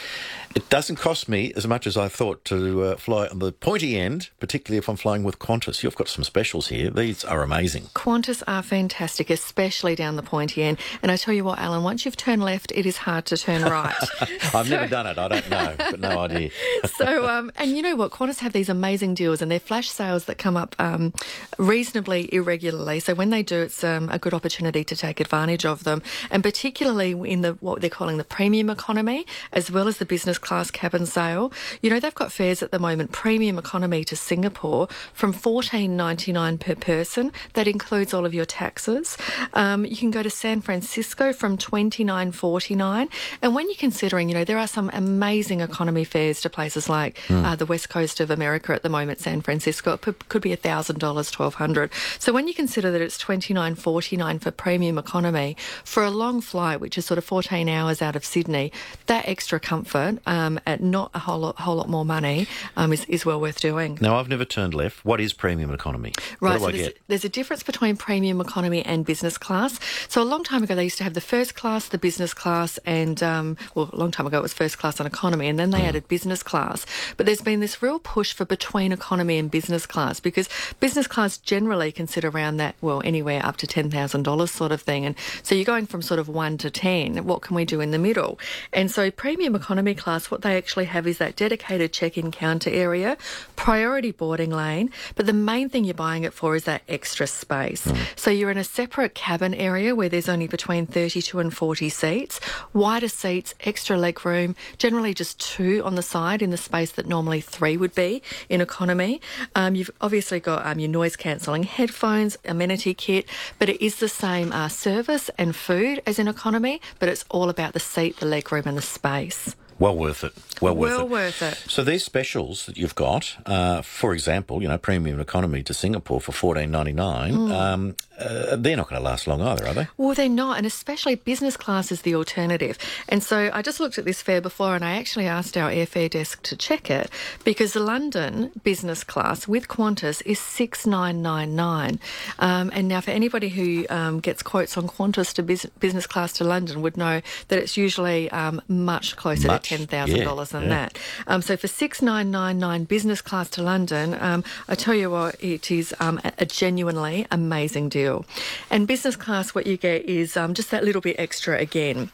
It 0.56 0.68
doesn't 0.70 0.98
cost 0.98 1.30
me 1.30 1.54
as 1.56 1.66
much 1.68 1.88
as 1.88 1.96
I 1.96 2.08
thought 2.10 2.44
to 2.46 2.84
uh, 2.84 2.96
fly 3.12 3.27
on 3.27 3.39
the 3.39 3.51
pointy 3.51 4.00
end, 4.00 4.30
particularly 4.39 4.77
if 4.77 4.88
I'm 4.88 4.96
flying 4.96 5.24
with 5.24 5.38
Qantas. 5.38 5.83
You've 5.83 5.98
got 5.98 6.07
some 6.07 6.24
specials 6.24 6.70
here. 6.70 6.90
These 6.90 7.25
are 7.25 7.44
amazing. 7.44 7.90
Qantas 7.94 8.42
are 8.48 8.64
fantastic, 8.64 9.29
especially 9.29 9.96
down 9.96 10.16
the 10.16 10.24
pointy 10.24 10.64
end. 10.64 10.77
And 11.03 11.12
I 11.12 11.18
tell 11.18 11.33
you 11.33 11.44
what, 11.44 11.59
Alan, 11.59 11.83
once 11.83 12.05
you've 12.05 12.16
turned 12.16 12.42
left, 12.42 12.72
it 12.72 12.85
is 12.85 12.96
hard 12.96 13.25
to 13.25 13.35
turn 13.35 13.64
right. 13.64 13.94
I've 14.53 14.70
never 14.70 14.88
done 14.88 15.07
it. 15.07 15.18
I 15.18 15.27
don't 15.27 15.50
know, 15.50 15.75
but 15.77 16.00
no 16.00 16.20
idea. 16.20 16.51
so, 16.96 17.27
um, 17.27 17.51
and 17.57 17.72
you 17.72 17.81
know 17.81 17.98
what? 17.98 18.12
Qantas 18.12 18.40
have 18.40 18.53
these 18.53 18.70
amazing 18.70 19.14
deals, 19.14 19.42
and 19.42 19.51
they're 19.51 19.59
flash 19.59 19.90
sales 19.90 20.24
that 20.25 20.38
come 20.38 20.55
up 20.55 20.74
um, 20.79 21.14
reasonably 21.57 22.33
irregularly. 22.33 23.01
So 23.01 23.14
when 23.14 23.29
they 23.29 23.44
do, 23.44 23.59
it's 23.59 23.83
um, 23.83 24.07
a 24.09 24.20
good 24.20 24.33
opportunity 24.33 24.85
to 24.85 24.96
take 24.96 25.20
advantage 25.20 25.66
of 25.66 25.83
them, 25.83 26.01
and 26.29 26.44
particularly 26.44 27.12
in 27.29 27.42
the 27.42 27.57
what 27.59 27.81
they're 27.81 27.90
calling 27.90 28.16
the 28.16 28.24
premium 28.24 28.70
economy, 28.70 29.25
as 29.51 29.70
well 29.70 29.90
as 29.90 29.98
the 29.98 30.05
business 30.05 30.38
class 30.38 30.72
cabin 30.72 31.05
sale. 31.05 31.51
You 31.81 31.90
know, 31.90 32.00
they've 32.00 32.16
got 32.16 32.31
fares 32.31 32.64
at 32.64 32.72
the 32.72 32.79
moment, 32.79 33.00
premium 33.07 33.57
economy 33.57 34.03
to 34.05 34.16
Singapore 34.16 34.87
from 35.14 35.33
fourteen 35.33 35.98
ninety 35.98 36.31
nine 36.31 36.57
per 36.57 36.75
person. 36.75 37.31
That 37.53 37.68
includes 37.68 38.14
all 38.14 38.25
of 38.25 38.33
your 38.33 38.46
taxes. 38.46 39.18
Um, 39.53 39.85
you 39.85 39.98
can 39.98 40.11
go 40.11 40.24
to 40.24 40.29
San 40.29 40.61
Francisco 40.61 41.33
from 41.33 41.57
twenty 41.57 42.03
nine 42.03 42.31
forty 42.31 42.75
nine, 42.75 43.09
and 43.42 43.55
when 43.55 43.68
you're 43.68 43.75
considering, 43.75 44.29
you 44.29 44.35
know, 44.35 44.46
there 44.46 44.57
are 44.57 44.68
some 44.68 44.92
amazing 44.94 45.61
economy 45.61 46.03
fares 46.03 46.42
to 46.42 46.50
places 46.50 46.87
like 46.87 47.20
uh, 47.29 47.55
the 47.55 47.66
west 47.66 47.90
coast 47.90 48.20
of 48.20 48.29
America 48.29 48.74
at 48.74 48.83
the 48.83 48.90
moment, 48.90 49.20
San 49.20 49.42
Francisco. 49.42 49.94
It 49.94 50.01
p- 50.01 50.14
could 50.29 50.42
be 50.42 50.55
thousand 50.55 51.00
dollars, 51.00 51.31
twelve 51.31 51.55
hundred. 51.55 51.92
So 52.20 52.31
when 52.31 52.48
you 52.48 52.53
consider 52.53 52.92
that 52.92 53.01
it's 53.01 53.18
twenty 53.18 53.53
nine 53.53 53.75
forty 53.75 54.16
nine 54.18 54.40
for 54.40 54.51
premium 54.51 54.98
economy 54.98 55.57
for 55.83 56.03
a 56.03 56.11
long 56.11 56.42
flight, 56.42 56.79
which 56.79 56.98
is 56.98 57.05
sort 57.05 57.18
of 57.18 57.25
fourteen 57.25 57.68
hours 57.68 58.01
out 58.01 58.16
of 58.16 58.24
Sydney, 58.24 58.72
that 59.07 59.27
extra 59.27 59.59
comfort 59.59 60.20
um, 60.25 60.59
at 60.66 60.81
not 60.81 61.09
a 61.14 61.20
whole 61.20 61.40
lot, 61.40 61.59
whole 61.59 61.75
lot 61.75 61.90
more 61.90 62.05
money 62.05 62.48
um, 62.77 62.91
is, 62.94 63.06
is 63.06 63.25
well 63.25 63.40
worth 63.40 63.60
doing. 63.60 63.98
Now, 64.01 64.18
I've 64.18 64.30
never 64.30 64.46
turned 64.46 64.74
left. 64.74 65.04
What 65.06 65.20
is 65.22 65.34
premium 65.34 65.72
economy? 65.74 66.14
Right, 66.40 66.60
What 66.60 66.60
do 66.60 66.60
so 66.60 66.68
I 66.68 66.72
there's, 66.72 66.88
get? 66.88 66.98
there's 67.08 67.25
a 67.25 67.30
difference 67.30 67.64
between 67.64 67.98
premium 67.98 68.42
economy 68.42 68.84
and 68.86 69.06
business 69.06 69.38
class. 69.38 69.80
So 70.08 70.22
a 70.22 70.25
long 70.25 70.44
time 70.44 70.64
ago, 70.64 70.75
they 70.75 70.84
used 70.84 70.98
to 70.98 71.04
have 71.04 71.14
the 71.14 71.22
first 71.22 71.56
class, 71.56 71.88
the 71.88 71.98
business 71.98 72.34
class, 72.34 72.77
and 72.86 73.22
um, 73.24 73.58
well, 73.75 73.90
a 73.92 73.96
long 73.96 74.12
time 74.12 74.27
ago 74.27 74.40
it 74.40 74.42
was 74.42 74.54
first 74.54 74.77
class 74.77 75.00
and 75.00 75.08
economy, 75.08 75.48
and 75.48 75.58
then 75.60 75.70
they 75.72 75.84
added 75.84 76.08
business 76.08 76.44
class. 76.44 76.86
But 77.18 77.25
there's 77.25 77.42
been 77.42 77.60
this 77.60 77.82
real 77.82 78.00
push 78.00 78.34
for 78.34 78.46
between 78.46 78.92
economy 78.92 79.38
and 79.38 79.50
business 79.50 79.86
class 79.86 80.20
because 80.20 80.50
business 80.80 81.08
class 81.08 81.38
generally 81.38 81.92
can 81.92 82.08
sit 82.08 82.24
around 82.25 82.58
that 82.58 82.75
well 82.82 83.01
anywhere 83.06 83.46
up 83.46 83.58
to 83.58 83.68
ten 83.68 83.90
thousand 83.90 84.24
dollars 84.24 84.51
sort 84.51 84.72
of 84.72 84.82
thing, 84.82 85.06
and 85.06 85.16
so 85.44 85.56
you're 85.56 85.66
going 85.66 85.86
from 85.86 86.01
sort 86.01 86.20
of 86.20 86.27
one 86.27 86.58
to 86.60 86.70
ten. 86.70 87.24
What 87.25 87.42
can 87.42 87.56
we 87.56 87.66
do 87.66 87.82
in 87.82 87.92
the 87.92 88.00
middle? 88.00 88.40
And 88.74 88.90
so 88.92 89.12
premium 89.12 89.56
economy 89.56 89.96
class, 89.96 90.30
what 90.32 90.42
they 90.42 90.58
actually 90.58 90.86
have 90.86 91.08
is 91.08 91.18
that 91.20 91.36
dedicated 91.36 91.94
check-in 91.94 92.32
counter 92.32 92.70
area, 92.81 93.17
priority 93.55 94.11
boarding 94.11 94.50
lane, 94.50 94.89
but 95.15 95.25
the 95.25 95.33
main 95.33 95.70
thing 95.70 95.85
you're 95.85 95.94
buying 95.94 96.24
it 96.24 96.33
for 96.33 96.55
is 96.55 96.63
that 96.65 96.81
extra 96.89 97.27
space. 97.27 97.87
So 98.15 98.31
you're 98.31 98.51
in 98.51 98.57
a 98.57 98.63
separate 98.63 99.13
cabin 99.15 99.53
area 99.53 99.96
where 99.96 100.09
there's 100.09 100.27
only 100.27 100.48
between 100.48 100.85
32 100.87 101.39
and 101.39 101.53
40 101.53 101.89
seats, 101.89 102.39
wider 102.74 103.07
seats, 103.07 103.53
extra 103.61 103.98
leg 103.98 104.25
room, 104.25 104.55
generally 104.77 105.13
just 105.13 105.39
two 105.39 105.81
on 105.85 105.96
the 105.96 106.01
side 106.01 106.41
in 106.41 106.50
the 106.50 106.57
space 106.57 106.91
that 106.94 107.05
normally 107.07 107.41
three 107.41 107.77
would 107.77 107.96
be 107.96 108.22
in 108.50 108.61
economy. 108.61 109.22
Um, 109.55 109.75
you've 109.75 109.91
obviously 110.01 110.39
got 110.39 110.65
um, 110.65 110.79
your 110.79 110.89
noise 110.89 111.15
cancelling 111.15 111.63
headphones, 111.63 112.37
amenity 112.46 112.94
kit, 112.94 113.25
but 113.59 113.70
it 113.70 113.83
is 113.83 113.98
the 113.98 114.09
same 114.09 114.51
uh, 114.51 114.70
service 114.70 115.29
and 115.37 115.55
food 115.55 116.01
as 116.05 116.20
in 116.20 116.27
economy, 116.27 116.81
but 117.00 117.09
it's 117.09 117.25
all 117.29 117.50
about 117.50 117.74
the 117.74 117.79
seat, 117.79 118.17
the 118.17 118.25
leg 118.25 118.51
room, 118.51 118.63
and 118.65 118.77
the 118.77 118.81
space. 118.81 119.55
Well 119.81 119.98
worth 119.98 120.24
it. 120.24 120.33
Well 120.61 120.75
worth 120.75 120.91
Well 120.91 121.01
it. 121.07 121.09
worth 121.09 121.41
it. 121.41 121.55
So 121.67 121.83
these 121.83 122.03
specials 122.05 122.67
that 122.67 122.77
you've 122.77 122.94
got, 122.94 123.35
uh, 123.48 123.81
for 123.81 124.13
example, 124.13 124.61
you 124.61 124.67
know, 124.67 124.77
premium 124.77 125.20
economy 125.20 125.63
to 125.63 125.74
Singapore 125.74 126.22
for 126.22 126.31
fourteen 126.31 126.70
ninety 126.70 126.94
nine. 126.94 127.33
Mm. 127.33 127.51
Um, 127.51 127.96
uh, 128.22 128.55
they're 128.55 128.77
not 128.77 128.90
going 128.90 129.01
to 129.01 129.03
last 129.03 129.27
long 129.27 129.42
either, 129.42 129.68
are 129.68 129.74
they? 129.74 129.88
Well, 129.98 130.14
they're 130.14 130.29
not, 130.29 130.57
and 130.57 130.66
especially 130.66 131.16
business 131.16 131.57
class 131.57 131.92
is 131.92 132.01
the 132.03 132.16
alternative. 132.16 132.77
And 133.10 133.24
so 133.24 133.50
I 133.53 133.62
just 133.62 133.79
looked 133.79 133.98
at 133.98 134.05
this 134.05 134.22
fare 134.22 134.42
before, 134.42 134.75
and 134.75 134.86
I 134.86 134.92
actually 134.98 135.27
asked 135.27 135.57
our 135.57 135.70
airfare 135.70 136.10
desk 136.10 136.42
to 136.44 136.55
check 136.55 136.90
it 136.90 137.10
because 137.44 137.74
the 137.74 137.79
London 137.79 138.51
business 138.64 139.03
class 139.03 139.48
with 139.48 139.68
Qantas 139.68 140.22
is 140.25 140.40
six 140.40 140.86
nine 140.86 141.22
nine 141.22 141.55
nine. 141.55 142.00
Um, 142.40 142.72
and 142.74 142.88
now, 142.88 143.01
for 143.01 143.12
anybody 143.12 143.50
who 143.50 143.86
um, 143.90 144.20
gets 144.20 144.44
quotes 144.44 144.77
on 144.77 144.88
Qantas 144.88 145.34
to 145.36 145.44
bus- 145.44 145.66
business 145.79 146.07
class 146.07 146.34
to 146.34 146.44
London, 146.44 146.81
would 146.81 146.98
know 146.98 147.22
that 147.48 147.60
it's 147.60 147.77
usually 147.77 148.29
um, 148.31 148.62
much 148.68 149.16
closer 149.16 149.48
Much, 149.48 149.70
to 149.70 149.77
ten 149.77 149.88
thousand 149.88 150.18
yeah, 150.18 150.24
dollars 150.24 150.50
than 150.50 150.64
yeah. 150.64 150.70
that. 150.70 151.00
Um, 151.27 151.42
so 151.42 151.57
for 151.57 151.68
six 151.68 152.01
nine 152.01 152.31
nine 152.31 152.60
nine 152.60 152.84
business 152.86 153.22
class 153.22 153.50
to 153.51 153.64
London, 153.64 154.18
um, 154.20 154.44
I 154.68 154.75
tell 154.75 154.96
you 154.96 155.10
what, 155.10 155.36
it 155.44 155.72
is 155.72 155.94
um, 156.00 156.20
a 156.38 156.46
genuinely 156.46 157.27
amazing 157.31 157.90
deal. 157.90 158.10
Deal. 158.11 158.25
And 158.69 158.87
business 158.87 159.15
class, 159.15 159.55
what 159.55 159.67
you 159.67 159.77
get 159.77 160.05
is 160.05 160.37
um, 160.37 160.53
just 160.53 160.71
that 160.71 160.83
little 160.83 161.01
bit 161.01 161.15
extra 161.19 161.57
again. 161.57 162.11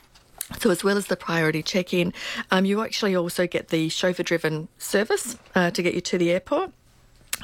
So 0.59 0.69
as 0.69 0.83
well 0.83 0.97
as 0.97 1.07
the 1.07 1.17
priority 1.17 1.61
check-in, 1.61 2.13
um, 2.51 2.63
you 2.65 2.81
actually 2.81 3.15
also 3.15 3.47
get 3.47 3.67
the 3.67 3.89
chauffeur-driven 3.89 4.69
service 4.77 5.37
uh, 5.55 5.71
to 5.71 5.81
get 5.81 5.93
you 5.93 6.01
to 6.01 6.17
the 6.17 6.31
airport. 6.31 6.71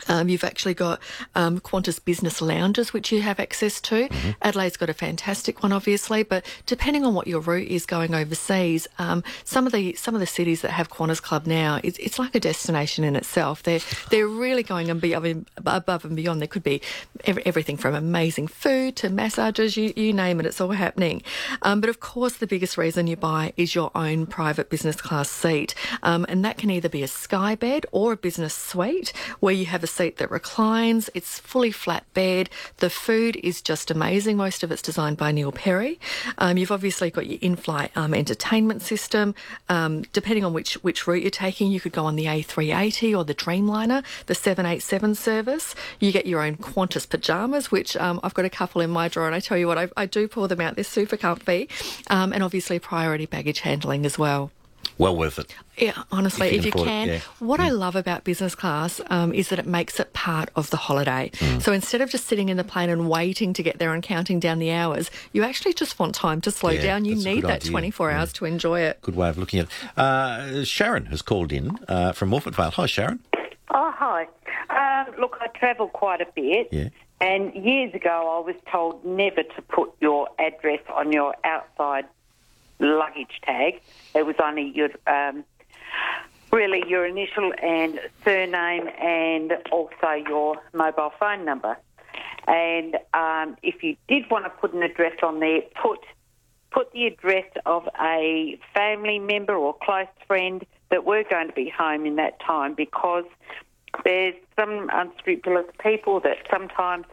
Um, 0.07 0.29
you've 0.29 0.43
actually 0.43 0.73
got 0.73 0.99
um, 1.35 1.59
Qantas 1.59 2.03
business 2.03 2.41
lounges, 2.41 2.93
which 2.93 3.11
you 3.11 3.21
have 3.21 3.39
access 3.39 3.79
to. 3.81 4.09
Adelaide's 4.41 4.77
got 4.77 4.89
a 4.89 4.93
fantastic 4.93 5.63
one, 5.63 5.71
obviously, 5.71 6.23
but 6.23 6.45
depending 6.65 7.05
on 7.05 7.13
what 7.13 7.27
your 7.27 7.39
route 7.41 7.67
is 7.67 7.85
going 7.85 8.13
overseas, 8.13 8.87
um, 8.99 9.23
some 9.43 9.65
of 9.65 9.73
the 9.73 9.93
some 9.93 10.13
of 10.13 10.19
the 10.19 10.27
cities 10.27 10.61
that 10.61 10.71
have 10.71 10.89
Qantas 10.89 11.21
Club 11.21 11.45
now, 11.45 11.79
it's, 11.83 11.97
it's 11.99 12.19
like 12.19 12.35
a 12.35 12.39
destination 12.39 13.03
in 13.03 13.15
itself. 13.15 13.63
They're 13.63 13.79
they're 14.09 14.27
really 14.27 14.63
going 14.63 14.89
above 14.89 15.25
and, 15.25 15.49
above 15.57 16.05
and 16.05 16.15
beyond. 16.15 16.41
There 16.41 16.47
could 16.47 16.63
be 16.63 16.81
ev- 17.25 17.39
everything 17.45 17.77
from 17.77 17.95
amazing 17.95 18.47
food 18.47 18.95
to 18.97 19.09
massages, 19.09 19.77
you, 19.77 19.93
you 19.95 20.13
name 20.13 20.39
it, 20.39 20.45
it's 20.45 20.61
all 20.61 20.71
happening. 20.71 21.21
Um, 21.61 21.81
but 21.81 21.89
of 21.89 21.99
course, 21.99 22.37
the 22.37 22.47
biggest 22.47 22.77
reason 22.77 23.07
you 23.07 23.15
buy 23.15 23.53
is 23.57 23.75
your 23.75 23.91
own 23.95 24.25
private 24.25 24.69
business 24.69 24.95
class 24.95 25.29
seat, 25.29 25.75
um, 26.01 26.25
and 26.29 26.43
that 26.45 26.57
can 26.57 26.69
either 26.69 26.89
be 26.89 27.03
a 27.03 27.07
sky 27.07 27.55
bed 27.55 27.85
or 27.91 28.13
a 28.13 28.17
business 28.17 28.53
suite 28.53 29.13
where 29.39 29.53
you 29.53 29.65
have 29.65 29.82
a 29.83 29.87
seat 29.87 30.17
that 30.17 30.31
reclines. 30.31 31.09
It's 31.13 31.39
fully 31.39 31.71
flat 31.71 32.05
bed. 32.13 32.49
The 32.77 32.89
food 32.89 33.37
is 33.43 33.61
just 33.61 33.91
amazing. 33.91 34.37
Most 34.37 34.63
of 34.63 34.71
it's 34.71 34.81
designed 34.81 35.17
by 35.17 35.31
Neil 35.31 35.51
Perry. 35.51 35.99
Um, 36.37 36.57
you've 36.57 36.71
obviously 36.71 37.11
got 37.11 37.27
your 37.27 37.39
in-flight 37.41 37.91
um, 37.95 38.13
entertainment 38.13 38.81
system. 38.81 39.35
Um, 39.69 40.03
depending 40.13 40.43
on 40.43 40.53
which 40.53 40.75
which 40.83 41.07
route 41.07 41.21
you're 41.21 41.31
taking, 41.31 41.71
you 41.71 41.79
could 41.79 41.91
go 41.91 42.05
on 42.05 42.15
the 42.15 42.25
A380 42.25 43.17
or 43.17 43.23
the 43.23 43.35
Dreamliner, 43.35 44.03
the 44.25 44.35
787 44.35 45.15
service. 45.15 45.75
You 45.99 46.11
get 46.11 46.25
your 46.25 46.41
own 46.41 46.57
Qantas 46.57 47.07
pajamas, 47.07 47.71
which 47.71 47.95
um, 47.97 48.19
I've 48.23 48.33
got 48.33 48.45
a 48.45 48.49
couple 48.49 48.81
in 48.81 48.89
my 48.89 49.07
drawer, 49.07 49.27
and 49.27 49.35
I 49.35 49.39
tell 49.39 49.57
you 49.57 49.67
what, 49.67 49.77
I, 49.77 49.89
I 49.97 50.05
do 50.05 50.27
pull 50.27 50.47
them 50.47 50.61
out. 50.61 50.75
They're 50.75 50.83
super 50.83 51.17
comfy, 51.17 51.69
um, 52.09 52.33
and 52.33 52.43
obviously 52.43 52.79
priority 52.79 53.25
baggage 53.25 53.61
handling 53.61 54.05
as 54.05 54.17
well. 54.17 54.51
Well 54.97 55.15
worth 55.15 55.39
it. 55.39 55.55
Yeah, 55.77 56.03
honestly, 56.11 56.47
If 56.47 56.53
you 56.53 56.59
if 56.59 56.65
you 56.65 56.71
can 56.71 57.09
it, 57.09 57.13
yeah. 57.13 57.19
What 57.39 57.59
I 57.59 57.69
love 57.69 57.95
about 57.95 58.23
business 58.23 58.53
class 58.53 59.01
um, 59.09 59.33
is 59.33 59.49
that 59.49 59.57
it 59.59 59.65
makes 59.65 59.99
it 59.99 60.13
part 60.13 60.49
of 60.55 60.69
the 60.69 60.77
holiday. 60.77 61.31
So 61.59 61.71
instead 61.73 62.01
of 62.01 62.09
just 62.11 62.27
sitting 62.27 62.49
in 62.49 62.57
the 62.57 62.63
plane 62.63 62.89
and 62.89 63.09
waiting 63.09 63.53
to 63.53 63.63
get 63.63 63.79
there 63.79 63.93
and 63.93 64.03
counting 64.03 64.39
down 64.39 64.59
the 64.59 64.71
hours, 64.71 65.09
you 65.31 65.43
actually 65.43 65.73
just 65.73 65.97
want 65.97 66.13
time 66.13 66.41
to 66.41 66.51
slow 66.51 66.69
Yeah, 66.71 66.81
down. 66.83 67.05
You 67.05 67.15
need 67.15 67.41
that 67.43 67.61
idea. 67.63 67.71
24 67.71 68.09
Yeah. 68.11 68.19
hours 68.19 68.33
to 68.33 68.45
enjoy 68.45 68.81
it. 68.81 69.01
Good 69.01 69.15
way 69.15 69.29
of 69.29 69.37
looking 69.37 69.59
at 69.61 69.65
it. 69.65 69.97
Uh, 69.97 70.63
Sharon 70.63 71.07
has 71.07 71.21
called 71.21 71.51
in 71.51 71.79
uh, 71.87 72.11
from 72.11 72.29
Morphett 72.29 72.53
Vale. 72.55 72.71
Hi, 72.71 72.85
Sharon. 72.85 73.19
Oh, 73.73 73.91
hi. 73.95 74.27
Um, 74.69 75.15
look, 75.19 75.37
I 75.41 75.47
travel 75.57 75.87
quite 75.87 76.21
a 76.21 76.27
bit. 76.35 76.67
Yeah. 76.71 76.89
And 77.19 77.53
years 77.55 77.93
ago, 77.95 78.09
I 78.09 78.45
was 78.45 78.55
told 78.71 79.03
never 79.05 79.41
to 79.43 79.61
put 79.69 79.91
your 80.01 80.27
address 80.39 80.81
on 80.93 81.11
your 81.11 81.33
outside 81.45 82.05
luggage 82.79 83.39
tag. 83.43 83.81
It 84.15 84.25
was 84.25 84.35
only 84.43 84.71
your, 84.75 84.89
um, 85.07 85.43
really 86.51 86.83
your 86.87 87.05
initial 87.05 87.51
and 87.61 87.99
surname 88.23 88.89
and 89.01 89.53
also 89.71 90.11
your 90.27 90.57
mobile 90.73 91.11
phone 91.19 91.45
number. 91.45 91.77
And 92.47 92.95
um, 93.13 93.57
if 93.63 93.83
you 93.83 93.95
did 94.07 94.29
want 94.29 94.45
to 94.45 94.49
put 94.49 94.73
an 94.73 94.83
address 94.83 95.17
on 95.23 95.39
there, 95.39 95.61
put 95.81 95.99
put 96.71 96.91
the 96.91 97.05
address 97.05 97.45
of 97.67 97.87
a 98.01 98.59
family 98.73 99.19
member 99.19 99.55
or 99.55 99.75
close 99.83 100.07
friend 100.27 100.65
that 100.89 101.05
were 101.05 101.23
going 101.29 101.47
to 101.47 101.53
be 101.53 101.69
home 101.69 102.05
in 102.05 102.15
that 102.15 102.39
time 102.39 102.73
because 102.73 103.25
there's 104.03 104.33
some 104.59 104.89
unscrupulous 104.91 105.67
people 105.81 106.19
that 106.19 106.37
sometimes 106.49 107.05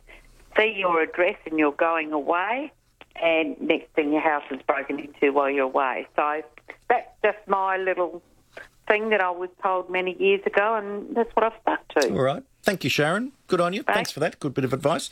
see 0.57 0.75
your 0.77 1.03
address 1.03 1.37
and 1.45 1.59
you're 1.59 1.73
going 1.73 2.11
away 2.11 2.73
and 3.17 3.61
next 3.61 3.93
thing 3.95 4.13
your 4.13 4.21
house 4.21 4.45
is 4.51 4.61
broken 4.63 4.99
into 4.99 5.33
while 5.33 5.51
you're 5.51 5.65
away. 5.65 6.07
So 6.17 6.43
that's 6.89 7.09
just 7.23 7.39
my 7.47 7.77
little 7.77 8.23
thing 8.89 9.11
that 9.11 9.21
I 9.21 9.31
was 9.31 9.51
told 9.63 9.89
many 9.91 10.17
years 10.21 10.41
ago 10.47 10.75
and 10.75 11.15
that's 11.15 11.35
what 11.37 11.45
I've 11.45 11.61
stuck 11.63 11.89
to. 12.01 12.13
All 12.13 12.23
right. 12.23 12.43
Thank 12.63 12.85
you, 12.85 12.91
Sharon. 12.91 13.33
Good 13.47 13.61
on 13.61 13.73
you. 13.73 13.83
Thanks 13.83 14.11
for 14.11 14.21
that. 14.21 14.39
Good 14.41 14.55
bit 14.55 14.65
of 14.65 14.73
advice. 14.73 15.11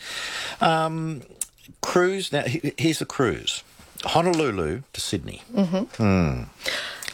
Um, 0.60 1.22
cruise. 1.80 2.32
Now, 2.32 2.42
here's 2.46 3.00
a 3.00 3.06
cruise 3.06 3.62
Honolulu 4.04 4.82
to 4.92 5.00
Sydney. 5.00 5.42
Mm-hmm. 5.54 6.02
Hmm. 6.02 6.42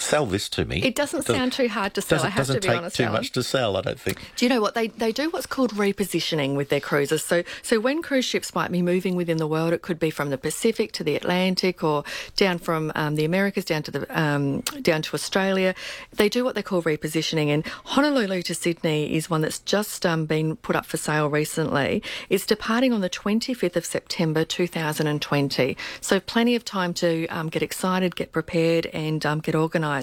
Sell 0.04 0.26
this 0.26 0.48
to 0.50 0.64
me. 0.64 0.82
It 0.82 0.94
doesn't 0.94 1.26
Does- 1.26 1.34
sound 1.36 1.52
too 1.52 1.68
hard 1.68 1.94
to 1.94 2.02
sell, 2.02 2.18
doesn't, 2.18 2.26
I 2.26 2.30
have 2.30 2.36
doesn't 2.46 2.54
to 2.56 2.60
be 2.60 2.68
take 2.68 2.76
honest, 2.78 2.96
too 2.96 3.02
Alan. 3.04 3.14
much 3.14 3.32
to 3.32 3.42
sell, 3.42 3.76
I 3.76 3.80
don't 3.80 3.98
think. 4.00 4.20
Do 4.36 4.44
you 4.44 4.48
know 4.50 4.60
what 4.60 4.74
they 4.74 4.88
they 4.88 5.12
do? 5.12 5.30
What's 5.30 5.46
called 5.46 5.72
repositioning 5.72 6.54
with 6.56 6.68
their 6.68 6.80
cruises. 6.80 7.24
So 7.24 7.42
so 7.62 7.80
when 7.80 8.02
cruise 8.02 8.24
ships 8.24 8.54
might 8.54 8.70
be 8.70 8.82
moving 8.82 9.16
within 9.16 9.38
the 9.38 9.46
world, 9.46 9.72
it 9.72 9.82
could 9.82 9.98
be 9.98 10.10
from 10.10 10.30
the 10.30 10.38
Pacific 10.38 10.92
to 10.92 11.04
the 11.04 11.16
Atlantic, 11.16 11.82
or 11.82 12.04
down 12.36 12.58
from 12.58 12.92
um, 12.94 13.14
the 13.16 13.24
Americas 13.24 13.64
down 13.64 13.82
to 13.84 13.90
the 13.90 14.20
um, 14.20 14.60
down 14.82 15.00
to 15.02 15.14
Australia. 15.14 15.74
They 16.12 16.28
do 16.28 16.44
what 16.44 16.54
they 16.54 16.62
call 16.62 16.82
repositioning, 16.82 17.48
and 17.48 17.66
Honolulu 17.86 18.42
to 18.42 18.54
Sydney 18.54 19.14
is 19.16 19.30
one 19.30 19.40
that's 19.40 19.60
just 19.60 20.04
um, 20.04 20.26
been 20.26 20.56
put 20.56 20.76
up 20.76 20.84
for 20.86 20.96
sale 20.98 21.28
recently. 21.30 22.02
It's 22.28 22.44
departing 22.46 22.92
on 22.92 23.00
the 23.00 23.10
25th 23.10 23.76
of 23.76 23.86
September 23.86 24.44
2020, 24.44 25.76
so 26.00 26.20
plenty 26.20 26.54
of 26.54 26.64
time 26.64 26.92
to 26.94 27.26
um, 27.28 27.48
get 27.48 27.62
excited, 27.62 28.16
get 28.16 28.32
prepared, 28.32 28.86
and 28.86 29.24
um, 29.24 29.40
get 29.40 29.54
organised. 29.54 29.93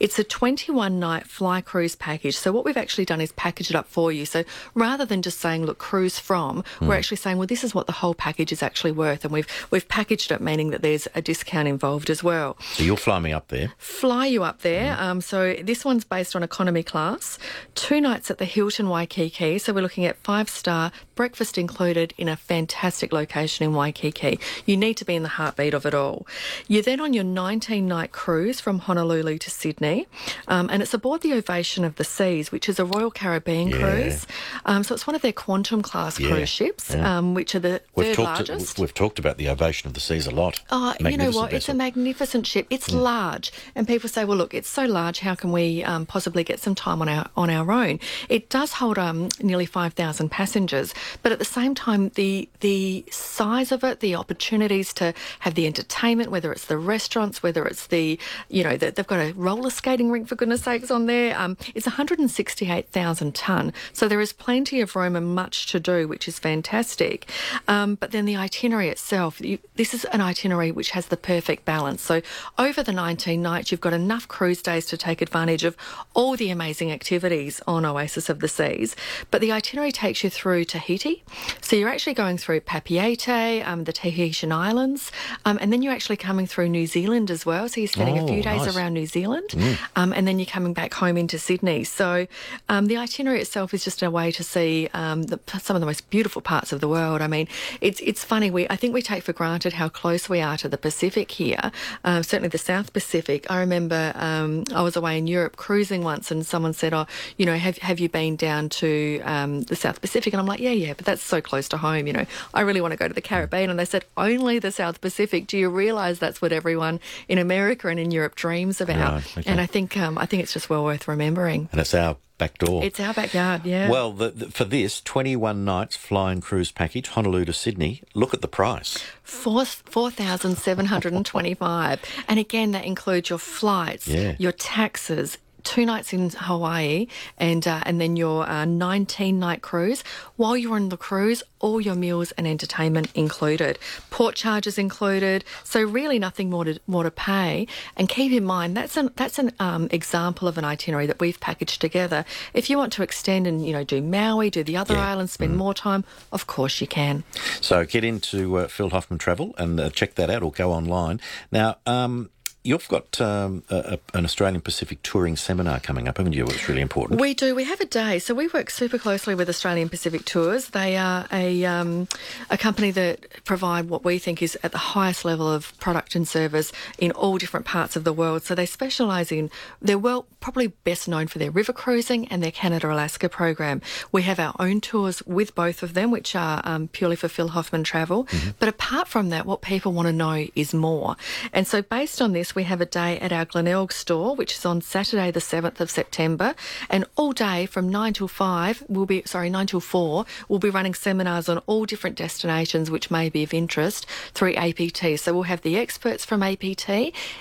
It's 0.00 0.18
a 0.18 0.24
21 0.24 0.98
night 0.98 1.26
fly 1.26 1.60
cruise 1.60 1.96
package. 1.96 2.36
So 2.36 2.52
what 2.52 2.64
we've 2.64 2.76
actually 2.76 3.04
done 3.04 3.20
is 3.20 3.32
package 3.32 3.70
it 3.70 3.76
up 3.76 3.86
for 3.86 4.12
you. 4.12 4.24
So 4.24 4.44
rather 4.74 5.04
than 5.04 5.22
just 5.22 5.40
saying, 5.40 5.66
look, 5.66 5.78
cruise 5.78 6.18
from, 6.18 6.64
we're 6.80 6.94
actually 6.94 7.16
saying, 7.16 7.38
well, 7.38 7.46
this 7.46 7.64
is 7.64 7.74
what 7.74 7.86
the 7.86 7.92
whole 7.92 8.14
package 8.14 8.52
is 8.52 8.62
actually 8.62 8.92
worth. 8.92 9.24
And 9.24 9.32
we've, 9.32 9.46
we've 9.70 9.86
packaged 9.88 10.30
it, 10.30 10.40
meaning 10.40 10.70
that 10.70 10.82
there's 10.82 11.08
a 11.14 11.22
discount 11.22 11.68
involved 11.68 12.10
as 12.10 12.22
well. 12.22 12.56
So 12.74 12.84
you'll 12.84 12.96
fly 12.96 13.18
me 13.18 13.32
up 13.32 13.48
there. 13.48 13.72
Fly 13.78 14.26
you 14.26 14.42
up 14.42 14.60
there. 14.62 14.96
Um, 14.98 15.20
so 15.20 15.54
this 15.62 15.84
one's 15.84 16.04
based 16.04 16.36
on 16.36 16.42
economy 16.42 16.82
class. 16.82 17.38
Two 17.74 18.00
nights 18.00 18.30
at 18.30 18.38
the 18.38 18.44
Hilton 18.44 18.88
Waikiki. 18.88 19.58
So 19.58 19.72
we're 19.72 19.82
looking 19.82 20.04
at 20.04 20.16
five 20.18 20.48
star, 20.48 20.92
breakfast 21.14 21.58
included 21.58 22.14
in 22.18 22.28
a 22.28 22.36
fantastic 22.36 23.12
location 23.12 23.64
in 23.64 23.74
Waikiki. 23.74 24.38
You 24.66 24.76
need 24.76 24.96
to 24.98 25.04
be 25.04 25.14
in 25.14 25.22
the 25.22 25.28
heartbeat 25.30 25.74
of 25.74 25.86
it 25.86 25.94
all. 25.94 26.26
You're 26.68 26.82
then 26.82 27.00
on 27.00 27.12
your 27.12 27.24
19 27.24 27.86
night 27.86 28.12
cruise 28.12 28.60
from 28.60 28.80
Honolulu 28.80 29.31
to 29.38 29.50
Sydney. 29.50 30.06
Um, 30.48 30.68
and 30.70 30.82
it's 30.82 30.94
aboard 30.94 31.20
the 31.22 31.32
Ovation 31.34 31.84
of 31.84 31.96
the 31.96 32.04
Seas, 32.04 32.50
which 32.52 32.68
is 32.68 32.78
a 32.78 32.84
Royal 32.84 33.10
Caribbean 33.10 33.68
Yeah. 33.68 33.78
cruise. 33.78 34.26
Um, 34.64 34.84
so 34.84 34.94
it's 34.94 35.06
one 35.06 35.14
of 35.16 35.22
their 35.22 35.32
quantum 35.32 35.82
class 35.82 36.18
Yeah, 36.18 36.28
cruise 36.28 36.48
ships, 36.48 36.90
yeah. 36.94 37.18
um, 37.18 37.34
which 37.34 37.54
are 37.54 37.58
the 37.60 37.80
We've 37.94 38.08
third 38.08 38.16
talked, 38.16 38.48
largest. 38.48 38.78
we've 38.78 38.94
talked 38.94 39.18
about 39.18 39.38
the 39.38 39.48
Ovation 39.48 39.86
of 39.88 39.94
the 39.94 40.00
Seas 40.00 40.26
a 40.26 40.30
lot. 40.30 40.60
Oh, 40.70 40.94
you 41.00 41.16
know 41.16 41.30
what? 41.30 41.52
It's 41.52 41.68
a 41.68 41.74
magnificent 41.74 42.46
ship. 42.46 42.66
It's 42.70 42.90
large, 42.92 43.52
and 43.74 43.86
people 43.86 44.08
say, 44.08 44.24
"Well, 44.24 44.36
look, 44.38 44.54
it's 44.54 44.68
so 44.68 44.84
large. 44.84 45.20
How 45.20 45.34
can 45.34 45.52
we 45.52 45.82
um, 45.84 46.06
possibly 46.06 46.44
get 46.44 46.60
some 46.60 46.74
time 46.74 47.00
on 47.02 47.08
our 47.08 47.26
on 47.36 47.50
our 47.50 47.70
own?" 47.72 48.00
It 48.28 48.48
does 48.50 48.72
hold 48.74 48.98
um, 48.98 49.28
nearly 49.40 49.66
five 49.66 49.94
thousand 49.94 50.30
passengers, 50.30 50.94
but 51.22 51.32
at 51.32 51.38
the 51.38 51.44
same 51.44 51.74
time, 51.74 52.10
the 52.14 52.48
the 52.60 53.04
size 53.10 53.72
of 53.72 53.84
it, 53.84 54.00
the 54.00 54.14
opportunities 54.14 54.92
to 54.94 55.14
have 55.40 55.54
the 55.54 55.66
entertainment, 55.66 56.30
whether 56.30 56.52
it's 56.52 56.66
the 56.66 56.78
restaurants, 56.78 57.42
whether 57.42 57.64
it's 57.64 57.86
the 57.88 58.18
you 58.48 58.62
know, 58.64 58.76
the, 58.76 58.90
they've 58.90 59.06
got 59.06 59.20
a 59.22 59.32
roller 59.32 59.70
skating 59.70 60.10
rink 60.10 60.28
for 60.28 60.34
goodness 60.36 60.62
sakes 60.62 60.90
on 60.90 61.06
there. 61.06 61.38
Um, 61.38 61.56
it's 61.74 61.86
one 61.86 61.94
hundred 61.94 62.18
and 62.18 62.30
sixty 62.30 62.70
eight 62.70 62.88
thousand 62.90 63.34
ton, 63.34 63.72
so 63.92 64.08
there 64.08 64.20
is 64.20 64.32
plenty 64.32 64.80
of 64.80 64.94
room 64.96 65.16
and 65.16 65.34
much 65.34 65.66
to 65.72 65.80
do, 65.80 66.06
which 66.08 66.28
is 66.28 66.38
fantastic. 66.38 67.28
Um, 67.68 67.94
but 67.96 68.10
then 68.12 68.24
the 68.24 68.36
itinerary 68.36 68.88
itself, 68.88 69.40
you, 69.40 69.58
this 69.76 69.94
is 69.94 70.04
an 70.06 70.20
itinerary 70.20 70.70
which 70.72 70.90
has 70.90 71.06
the 71.06 71.16
perfect 71.16 71.64
balance. 71.64 72.02
So 72.02 72.22
over 72.58 72.82
the 72.82 72.92
19 72.92 73.40
nights, 73.42 73.70
you've 73.70 73.80
got 73.80 73.92
enough 73.92 74.28
cruise 74.28 74.62
days 74.62 74.86
to 74.86 74.96
take 74.96 75.20
advantage 75.22 75.64
of 75.64 75.76
all 76.14 76.36
the 76.36 76.50
amazing 76.50 76.90
activities 76.92 77.60
on 77.66 77.84
Oasis 77.84 78.28
of 78.28 78.40
the 78.40 78.48
Seas. 78.48 78.96
But 79.30 79.40
the 79.40 79.52
itinerary 79.52 79.92
takes 79.92 80.24
you 80.24 80.30
through 80.30 80.64
Tahiti. 80.66 81.22
So 81.60 81.76
you're 81.76 81.88
actually 81.88 82.14
going 82.14 82.38
through 82.38 82.60
Papeete, 82.60 83.62
um, 83.66 83.84
the 83.84 83.92
Tahitian 83.92 84.52
Islands, 84.52 85.10
um, 85.44 85.58
and 85.60 85.72
then 85.72 85.82
you're 85.82 85.92
actually 85.92 86.16
coming 86.16 86.46
through 86.46 86.68
New 86.68 86.86
Zealand 86.86 87.30
as 87.30 87.44
well. 87.46 87.68
So 87.68 87.80
you're 87.80 87.88
spending 87.88 88.18
a 88.18 88.22
Oh, 88.24 88.26
few 88.26 88.42
days 88.42 88.66
nice. 88.66 88.76
around 88.76 88.94
New 88.94 89.06
Zealand, 89.12 89.50
um, 89.96 90.12
and 90.12 90.26
then 90.26 90.38
you're 90.38 90.54
coming 90.56 90.72
back 90.72 90.92
home 90.94 91.16
into 91.16 91.38
Sydney. 91.38 91.84
So 91.84 92.26
um, 92.68 92.86
the 92.86 92.96
itinerary 92.96 93.40
itself 93.40 93.74
is 93.74 93.84
just 93.84 94.02
a 94.02 94.10
way 94.10 94.32
to 94.32 94.42
see 94.42 94.88
um, 94.94 95.24
the, 95.24 95.38
some 95.60 95.76
of 95.76 95.80
the 95.80 95.86
most 95.86 96.08
beautiful 96.10 96.42
parts 96.42 96.72
of 96.72 96.80
the 96.80 96.88
world. 96.88 97.20
I 97.20 97.28
mean, 97.28 97.46
it's 97.80 98.00
it's 98.00 98.24
funny. 98.24 98.50
We 98.50 98.62
I 98.68 98.76
think 98.76 98.94
we 98.94 99.02
take 99.02 99.22
for 99.22 99.32
granted 99.32 99.74
how 99.74 99.88
close 99.88 100.28
we 100.28 100.40
are 100.40 100.56
to 100.58 100.68
the 100.68 100.78
Pacific 100.78 101.30
here. 101.30 101.70
Um, 102.04 102.22
certainly 102.22 102.48
the 102.48 102.58
South 102.58 102.92
Pacific. 102.92 103.40
I 103.50 103.60
remember 103.60 104.12
um, 104.16 104.64
I 104.74 104.82
was 104.82 104.96
away 104.96 105.18
in 105.18 105.26
Europe 105.26 105.56
cruising 105.56 106.02
once, 106.02 106.30
and 106.30 106.44
someone 106.46 106.72
said, 106.72 106.92
"Oh, 106.94 107.06
you 107.36 107.46
know, 107.46 107.56
have 107.56 107.78
have 107.78 108.00
you 108.00 108.08
been 108.08 108.36
down 108.36 108.68
to 108.80 109.20
um, 109.24 109.62
the 109.62 109.76
South 109.76 110.00
Pacific?" 110.00 110.32
And 110.32 110.40
I'm 110.40 110.46
like, 110.46 110.60
"Yeah, 110.60 110.70
yeah, 110.70 110.94
but 110.94 111.04
that's 111.04 111.22
so 111.22 111.40
close 111.40 111.68
to 111.68 111.76
home. 111.76 112.06
You 112.06 112.14
know, 112.14 112.26
I 112.54 112.62
really 112.62 112.80
want 112.80 112.92
to 112.92 112.98
go 112.98 113.08
to 113.08 113.14
the 113.14 113.20
Caribbean." 113.20 113.70
And 113.70 113.78
they 113.78 113.84
said, 113.84 114.04
"Only 114.16 114.58
the 114.58 114.72
South 114.72 115.00
Pacific. 115.00 115.46
Do 115.46 115.58
you 115.58 115.68
realise 115.68 116.18
that's 116.18 116.40
what 116.42 116.52
everyone 116.52 117.00
in 117.28 117.38
America 117.38 117.88
and 117.88 118.00
in 118.00 118.10
Europe 118.10 118.34
dreams 118.34 118.80
about?" 118.80 118.91
About. 118.96 119.12
Right, 119.14 119.38
okay. 119.38 119.50
And 119.50 119.60
I 119.60 119.66
think 119.66 119.96
um, 119.96 120.18
I 120.18 120.26
think 120.26 120.42
it's 120.42 120.52
just 120.52 120.70
well 120.70 120.84
worth 120.84 121.08
remembering. 121.08 121.68
And 121.72 121.80
it's 121.80 121.94
our 121.94 122.16
back 122.38 122.58
door. 122.58 122.82
It's 122.84 122.98
our 122.98 123.14
backyard, 123.14 123.64
yeah. 123.64 123.88
Well, 123.88 124.12
the, 124.12 124.30
the, 124.30 124.50
for 124.50 124.64
this 124.64 125.00
21 125.00 125.64
nights 125.64 125.94
flying 125.96 126.40
cruise 126.40 126.72
package, 126.72 127.08
Honolulu 127.08 127.44
to 127.44 127.52
Sydney, 127.52 128.02
look 128.14 128.34
at 128.34 128.40
the 128.40 128.48
price. 128.48 128.98
Four 129.22 129.64
four 129.64 130.10
thousand 130.10 130.58
seven 130.58 130.86
hundred 130.86 131.12
and 131.12 131.24
twenty-five, 131.24 132.00
and 132.28 132.38
again 132.40 132.72
that 132.72 132.84
includes 132.84 133.30
your 133.30 133.38
flights, 133.38 134.08
Yeah. 134.08 134.34
your 134.38 134.52
taxes. 134.52 135.38
Two 135.62 135.86
nights 135.86 136.12
in 136.12 136.30
Hawaii, 136.30 137.06
and 137.38 137.66
uh, 137.66 137.82
and 137.84 138.00
then 138.00 138.16
your 138.16 138.48
uh, 138.48 138.64
nineteen-night 138.64 139.62
cruise. 139.62 140.02
While 140.36 140.56
you're 140.56 140.74
on 140.74 140.88
the 140.88 140.96
cruise, 140.96 141.42
all 141.60 141.80
your 141.80 141.94
meals 141.94 142.32
and 142.32 142.46
entertainment 142.46 143.08
included, 143.14 143.78
port 144.10 144.34
charges 144.34 144.76
included. 144.78 145.44
So 145.64 145.80
really, 145.80 146.18
nothing 146.18 146.50
more 146.50 146.64
to 146.64 146.80
more 146.86 147.04
to 147.04 147.10
pay. 147.10 147.66
And 147.96 148.08
keep 148.08 148.32
in 148.32 148.44
mind 148.44 148.76
that's 148.76 148.96
an 148.96 149.10
that's 149.16 149.38
an 149.38 149.52
um, 149.60 149.88
example 149.90 150.48
of 150.48 150.58
an 150.58 150.64
itinerary 150.64 151.06
that 151.06 151.20
we've 151.20 151.38
packaged 151.38 151.80
together. 151.80 152.24
If 152.52 152.68
you 152.68 152.76
want 152.76 152.92
to 152.94 153.02
extend 153.02 153.46
and 153.46 153.64
you 153.64 153.72
know 153.72 153.84
do 153.84 154.02
Maui, 154.02 154.50
do 154.50 154.64
the 154.64 154.76
other 154.76 154.96
islands, 154.96 155.32
spend 155.32 155.56
more 155.56 155.74
time, 155.74 156.04
of 156.32 156.46
course 156.46 156.80
you 156.80 156.86
can. 156.86 157.22
So 157.60 157.84
get 157.84 158.02
into 158.04 158.58
uh, 158.58 158.68
Phil 158.68 158.90
Hoffman 158.90 159.18
Travel 159.18 159.54
and 159.58 159.78
uh, 159.78 159.90
check 159.90 160.16
that 160.16 160.28
out 160.28 160.42
or 160.42 160.50
go 160.50 160.72
online. 160.72 161.20
Now, 161.50 161.76
um, 161.86 162.30
you've 162.64 162.88
got 162.88 163.20
um, 163.20 163.62
a, 163.70 163.98
a, 164.14 164.18
an 164.18 164.24
Australian 164.24 164.60
Pacific 164.60 165.02
touring 165.02 165.36
seminar 165.36 165.80
coming 165.80 166.06
up, 166.06 166.18
haven't 166.18 166.32
you? 166.32 166.44
It's 166.44 166.68
really 166.68 166.80
important. 166.80 167.20
We 167.20 167.34
do. 167.34 167.54
We 167.54 167.64
have 167.64 167.80
a 167.80 167.86
day. 167.86 168.18
So 168.18 168.34
we 168.34 168.48
work 168.48 168.70
super 168.70 168.98
closely 168.98 169.34
with 169.34 169.48
Australian 169.48 169.88
Pacific 169.88 170.24
Tours. 170.24 170.68
They 170.68 170.96
are 170.96 171.26
a 171.32 171.64
um, 171.64 172.08
a 172.50 172.58
company 172.58 172.90
that 172.92 173.44
provide 173.44 173.88
what 173.88 174.04
we 174.04 174.18
think 174.18 174.42
is 174.42 174.56
at 174.62 174.72
the 174.72 174.78
highest 174.78 175.24
level 175.24 175.50
of 175.50 175.76
product 175.78 176.14
and 176.14 176.26
service 176.26 176.72
in 176.98 177.10
all 177.12 177.38
different 177.38 177.66
parts 177.66 177.96
of 177.96 178.04
the 178.04 178.12
world. 178.12 178.42
So 178.44 178.54
they 178.54 178.66
specialise 178.66 179.32
in 179.32 179.50
they're 179.80 179.98
well 179.98 180.26
probably 180.40 180.68
best 180.68 181.08
known 181.08 181.26
for 181.26 181.38
their 181.38 181.50
river 181.50 181.72
cruising 181.72 182.28
and 182.28 182.42
their 182.42 182.50
Canada 182.50 182.92
Alaska 182.92 183.28
program. 183.28 183.80
We 184.10 184.22
have 184.22 184.38
our 184.38 184.54
own 184.58 184.80
tours 184.80 185.22
with 185.24 185.54
both 185.54 185.82
of 185.82 185.94
them, 185.94 186.10
which 186.10 186.34
are 186.36 186.60
um, 186.64 186.88
purely 186.88 187.16
for 187.16 187.28
Phil 187.28 187.48
Hoffman 187.48 187.84
Travel. 187.84 188.26
But 188.58 188.68
apart 188.68 189.08
from 189.08 189.30
that, 189.30 189.46
what 189.46 189.62
people 189.62 189.92
want 189.92 190.06
to 190.06 190.12
know 190.12 190.46
is 190.54 190.74
more. 190.74 191.16
And 191.52 191.66
so 191.66 191.82
based 191.82 192.20
on 192.20 192.32
this, 192.32 192.51
we 192.54 192.64
have 192.64 192.80
a 192.80 192.86
day 192.86 193.18
at 193.18 193.32
our 193.32 193.44
Glenelg 193.44 193.92
store, 193.92 194.34
which 194.34 194.54
is 194.54 194.66
on 194.66 194.80
Saturday, 194.80 195.30
the 195.30 195.40
7th 195.40 195.80
of 195.80 195.90
September. 195.90 196.54
And 196.90 197.04
all 197.16 197.32
day 197.32 197.66
from 197.66 197.88
9 197.88 198.12
till 198.12 198.28
5, 198.28 198.84
we'll 198.88 199.06
be, 199.06 199.22
sorry, 199.24 199.50
9 199.50 199.66
till 199.66 199.80
4, 199.80 200.24
we'll 200.48 200.58
be 200.58 200.70
running 200.70 200.94
seminars 200.94 201.48
on 201.48 201.58
all 201.66 201.84
different 201.84 202.16
destinations 202.16 202.90
which 202.90 203.10
may 203.10 203.28
be 203.28 203.42
of 203.42 203.54
interest 203.54 204.06
through 204.34 204.54
APT. 204.54 205.18
So 205.18 205.32
we'll 205.32 205.42
have 205.44 205.62
the 205.62 205.76
experts 205.78 206.24
from 206.24 206.42
APT 206.42 206.88